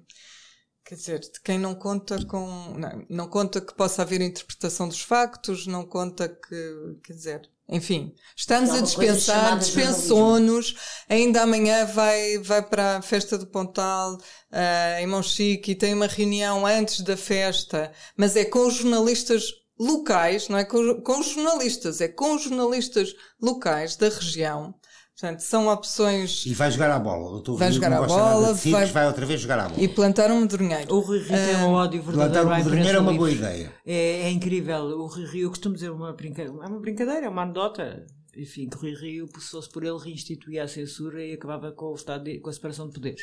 quer 0.85 0.97
dizer, 0.97 1.21
de 1.21 1.41
quem 1.43 1.59
não 1.59 1.75
conta 1.75 2.25
com. 2.27 2.75
Não, 2.77 3.07
não, 3.09 3.29
conta 3.29 3.61
que 3.61 3.75
possa 3.75 4.03
haver 4.03 4.21
interpretação 4.21 4.89
dos 4.89 5.01
factos, 5.01 5.67
não 5.67 5.87
conta 5.87 6.29
que. 6.29 6.99
Quer 7.05 7.13
dizer, 7.13 7.52
enfim, 7.69 8.13
está-nos 8.37 8.71
a 8.71 8.81
dispensar, 8.81 9.59
dispensou-nos. 9.59 10.75
Ainda 11.09 11.43
amanhã 11.43 11.87
vai, 11.87 12.39
vai 12.39 12.63
para 12.63 12.99
a 12.99 13.03
festa 13.03 13.39
do 13.39 13.47
Pontal, 13.47 14.15
uh, 14.17 15.01
em 15.01 15.07
Monchique, 15.07 15.73
e 15.73 15.75
tem 15.75 15.95
uma 15.95 16.07
reunião 16.07 16.67
antes 16.67 17.01
da 17.01 17.17
festa, 17.17 17.93
mas 18.17 18.37
é 18.37 18.45
com 18.45 18.67
os 18.67 18.75
jornalistas 18.75 19.45
locais, 19.79 20.49
não 20.49 20.59
é 20.59 20.65
com, 20.65 21.01
com 21.01 21.21
os 21.21 21.31
jornalistas, 21.31 22.01
é 22.01 22.09
com 22.09 22.35
os 22.35 22.43
jornalistas 22.43 23.15
locais 23.41 23.97
da 23.97 24.09
região. 24.09 24.75
Portanto, 25.23 25.39
são 25.39 25.69
opções. 25.69 26.45
E 26.47 26.53
vai 26.53 26.69
jogar 26.69 26.91
a 26.91 26.99
bola. 26.99 27.41
O 27.49 27.57
vai 27.57 27.71
jogar 27.71 27.93
a 27.93 28.03
bola, 28.03 28.55
vai... 28.55 28.87
vai 28.87 29.07
outra 29.07 29.25
vez 29.25 29.41
jogar 29.41 29.61
a 29.61 29.69
bola. 29.69 29.81
E 29.81 29.87
plantar 29.87 30.33
um 30.33 30.41
medronheiro. 30.41 30.93
O 30.93 30.99
Rui 30.99 31.21
Rio 31.21 31.29
tem 31.29 31.57
um 31.59 31.71
ódio 31.71 32.03
verdadeiro. 32.03 32.33
Plantar 32.33 32.45
um 32.45 32.57
medronheiro 32.57 32.99
é 32.99 33.01
uma 33.01 33.13
boa 33.13 33.31
ideia. 33.31 33.73
É, 33.87 34.23
é 34.23 34.31
incrível. 34.33 34.83
O 34.99 35.07
Rui 35.07 35.25
Rio, 35.25 35.43
eu 35.43 35.51
costumo 35.51 35.77
dizer 35.77 35.93
uma 35.93 36.13
brincadeira. 36.13 36.51
É 36.51 36.67
uma 36.67 36.81
brincadeira, 36.81 37.27
é 37.27 37.29
uma 37.29 37.43
anedota. 37.43 38.05
enfim, 38.37 38.69
que 38.69 38.77
Rui 38.77 38.95
Rio, 38.95 39.29
se 39.39 39.51
fosse 39.51 39.71
por 39.71 39.85
ele, 39.85 39.97
reinstituía 39.97 40.65
a 40.65 40.69
censura 40.69 41.25
e 41.25 41.35
acabava 41.35 41.71
com 41.71 41.93
o 41.93 41.95
Estado, 41.95 42.25
de, 42.25 42.41
com 42.41 42.51
a 42.51 42.53
separação 42.53 42.89
de 42.89 42.95
poderes. 42.95 43.23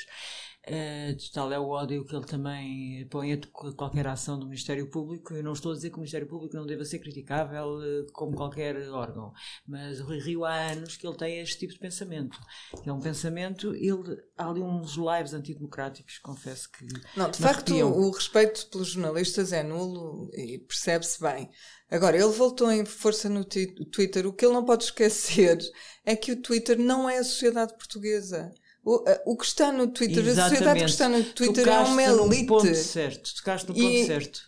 Uh, 0.69 1.17
tal 1.33 1.51
é 1.51 1.57
o 1.57 1.67
ódio 1.67 2.05
que 2.05 2.15
ele 2.15 2.25
também 2.25 3.07
põe 3.09 3.33
a 3.33 3.39
qualquer 3.75 4.05
ação 4.07 4.37
do 4.37 4.45
Ministério 4.45 4.87
Público. 4.87 5.33
Eu 5.33 5.43
não 5.43 5.53
estou 5.53 5.71
a 5.71 5.75
dizer 5.75 5.89
que 5.89 5.95
o 5.95 5.99
Ministério 5.99 6.27
Público 6.27 6.55
não 6.55 6.67
deva 6.67 6.85
ser 6.85 6.99
criticável 6.99 7.79
uh, 7.79 8.11
como 8.13 8.35
qualquer 8.35 8.77
órgão, 8.91 9.33
mas 9.67 9.99
Rui 9.99 10.19
Rio 10.19 10.45
há 10.45 10.71
anos 10.71 10.95
que 10.95 11.07
ele 11.07 11.17
tem 11.17 11.39
este 11.39 11.57
tipo 11.57 11.73
de 11.73 11.79
pensamento. 11.79 12.39
É 12.85 12.93
um 12.93 12.99
pensamento, 12.99 13.73
ele, 13.73 14.21
há 14.37 14.47
ali 14.47 14.61
uns 14.61 14.95
lives 14.95 15.33
antidemocráticos, 15.33 16.19
confesso 16.19 16.69
que. 16.71 16.85
Não, 17.17 17.31
de 17.31 17.39
facto, 17.39 17.73
o 17.73 18.11
respeito 18.11 18.67
pelos 18.67 18.89
jornalistas 18.89 19.51
é 19.51 19.63
nulo 19.63 20.29
e 20.35 20.59
percebe-se 20.59 21.19
bem. 21.19 21.49
Agora, 21.89 22.15
ele 22.15 22.31
voltou 22.31 22.71
em 22.71 22.85
força 22.85 23.27
no 23.27 23.43
Twitter. 23.43 24.27
O 24.27 24.33
que 24.33 24.45
ele 24.45 24.53
não 24.53 24.63
pode 24.63 24.83
esquecer 24.85 25.57
é 26.05 26.15
que 26.15 26.31
o 26.31 26.39
Twitter 26.39 26.77
não 26.77 27.09
é 27.09 27.17
a 27.17 27.23
sociedade 27.23 27.73
portuguesa. 27.73 28.53
O, 28.89 29.03
o 29.33 29.37
que 29.37 29.45
está 29.45 29.71
no 29.71 29.85
Twitter, 29.85 30.25
Exatamente. 30.25 30.39
a 30.39 30.49
sociedade 30.49 30.79
que 30.79 30.89
está 30.89 31.07
no 31.07 31.23
Twitter 31.23 31.67
é 31.67 31.79
uma 31.81 32.01
elite. 32.01 32.45
ponto 32.47 32.73
certo, 32.73 33.35
tocaste 33.35 33.69
no 33.69 33.75
ponto 33.75 33.85
e, 33.85 34.05
certo. 34.07 34.41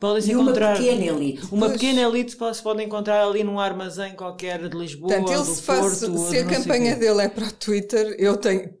Podem 0.00 0.32
encontrar 0.32 0.70
uma 0.70 0.76
pequena 0.76 1.04
elite. 1.04 1.46
Uma 1.52 1.66
pois. 1.66 1.72
pequena 1.80 2.00
elite 2.00 2.32
se 2.32 2.62
pode 2.64 2.82
encontrar 2.82 3.24
ali 3.24 3.44
num 3.44 3.60
armazém 3.60 4.16
qualquer 4.16 4.68
de 4.68 4.76
Lisboa. 4.76 5.08
Portanto, 5.08 5.32
ele 5.32 5.44
do 5.44 5.54
se, 5.54 5.62
faz, 5.62 6.00
Porto, 6.00 6.18
se 6.18 6.38
a 6.38 6.44
campanha 6.44 6.96
dele 6.96 7.22
é 7.22 7.28
para 7.28 7.46
o 7.46 7.52
Twitter, 7.52 8.16
eu 8.18 8.36
tenho, 8.36 8.74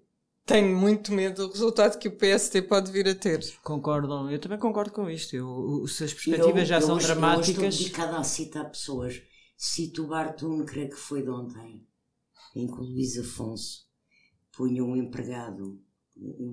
tenho 0.44 0.76
muito 0.76 1.12
medo 1.12 1.46
do 1.46 1.52
resultado 1.52 1.98
que 1.98 2.08
o 2.08 2.16
PST 2.16 2.62
pode 2.62 2.90
vir 2.90 3.06
a 3.08 3.14
ter. 3.14 3.46
Concordam? 3.62 4.28
Eu 4.28 4.40
também 4.40 4.58
concordo 4.58 4.90
com 4.90 5.08
isto. 5.08 5.36
Eu, 5.36 5.86
se 5.86 6.02
as 6.02 6.12
perspectivas 6.12 6.62
eu, 6.62 6.66
já 6.66 6.78
eu 6.78 6.82
são 6.82 6.96
hoje, 6.96 7.06
dramáticas. 7.06 7.62
Eu 7.62 7.68
estou 7.68 7.84
dedicada 7.84 8.16
a 8.16 8.24
citar 8.24 8.68
pessoas. 8.68 9.22
Cito 9.56 10.02
o 10.02 10.08
Bartum, 10.08 10.64
creio 10.64 10.90
que 10.90 10.96
foi 10.96 11.22
de 11.22 11.30
ontem, 11.30 11.86
em 12.56 12.66
que 12.66 12.74
o 12.74 12.82
Luís 12.82 13.16
Afonso 13.16 13.85
punha 14.56 14.84
um 14.84 14.96
empregado, 14.96 15.80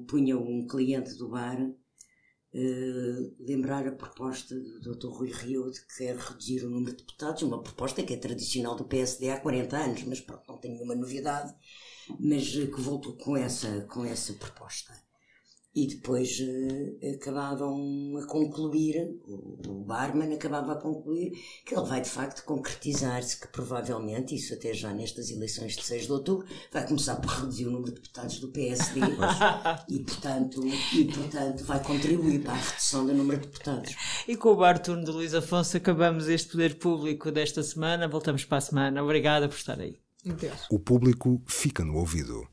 punha 0.07 0.37
um 0.37 0.67
cliente 0.67 1.15
do 1.15 1.29
bar 1.29 1.59
uh, 1.61 3.35
lembrar 3.39 3.87
a 3.87 3.91
proposta 3.91 4.55
do 4.55 4.95
Dr. 4.95 5.07
Rui 5.07 5.31
Rio 5.31 5.71
de 5.71 5.79
que 5.81 5.97
quer 5.97 6.17
reduzir 6.17 6.65
o 6.65 6.69
número 6.69 6.95
de 6.95 7.03
deputados, 7.03 7.41
uma 7.43 7.63
proposta 7.63 8.03
que 8.03 8.13
é 8.13 8.17
tradicional 8.17 8.75
do 8.75 8.85
PSD 8.85 9.29
há 9.29 9.39
40 9.39 9.77
anos, 9.77 10.03
mas 10.03 10.19
pronto, 10.19 10.43
não 10.47 10.57
tem 10.57 10.73
nenhuma 10.73 10.95
novidade, 10.95 11.53
mas 12.19 12.49
que 12.49 12.81
voltou 12.81 13.15
com 13.17 13.37
essa, 13.37 13.81
com 13.89 14.03
essa 14.03 14.33
proposta 14.33 14.93
e 15.75 15.87
depois 15.87 16.39
uh, 16.39 17.15
acabavam 17.15 18.17
a 18.21 18.27
concluir, 18.27 19.19
o, 19.25 19.59
o, 19.67 19.83
barman 19.83 20.33
acabava 20.33 20.73
a 20.73 20.75
concluir 20.75 21.31
que 21.65 21.75
ele 21.75 21.85
vai 21.85 21.99
de 21.99 22.09
facto 22.09 22.45
concretizar-se, 22.45 23.39
que 23.39 23.47
provavelmente, 23.47 24.35
isso 24.35 24.53
até 24.53 24.71
já 24.73 24.93
nestas 24.93 25.31
eleições 25.31 25.75
de 25.75 25.83
6 25.83 26.05
de 26.05 26.11
outubro, 26.11 26.45
vai 26.71 26.85
começar 26.85 27.15
por 27.15 27.29
reduzir 27.29 27.65
o 27.65 27.71
número 27.71 27.91
de 27.91 28.01
deputados 28.01 28.39
do 28.39 28.49
PSD 28.49 29.01
e, 29.89 29.99
portanto, 30.03 30.61
e 30.93 31.05
portanto 31.05 31.63
vai 31.63 31.81
contribuir 31.81 32.43
para 32.43 32.53
a 32.53 32.57
redução 32.57 33.05
do 33.05 33.13
número 33.13 33.41
de 33.41 33.47
deputados. 33.47 33.95
E 34.27 34.37
com 34.37 34.49
o 34.49 34.55
bar 34.55 34.77
turno 34.77 35.03
de 35.03 35.11
Luís 35.11 35.33
Afonso 35.33 35.75
acabamos 35.75 36.27
este 36.27 36.51
poder 36.51 36.77
público 36.77 37.31
desta 37.31 37.63
semana, 37.63 38.07
voltamos 38.07 38.45
para 38.45 38.59
a 38.59 38.61
semana. 38.61 39.03
Obrigada 39.03 39.49
por 39.49 39.55
estar 39.55 39.79
aí. 39.79 39.97
Deus. 40.23 40.67
O 40.69 40.79
público 40.79 41.41
fica 41.47 41.83
no 41.83 41.97
ouvido. 41.97 42.52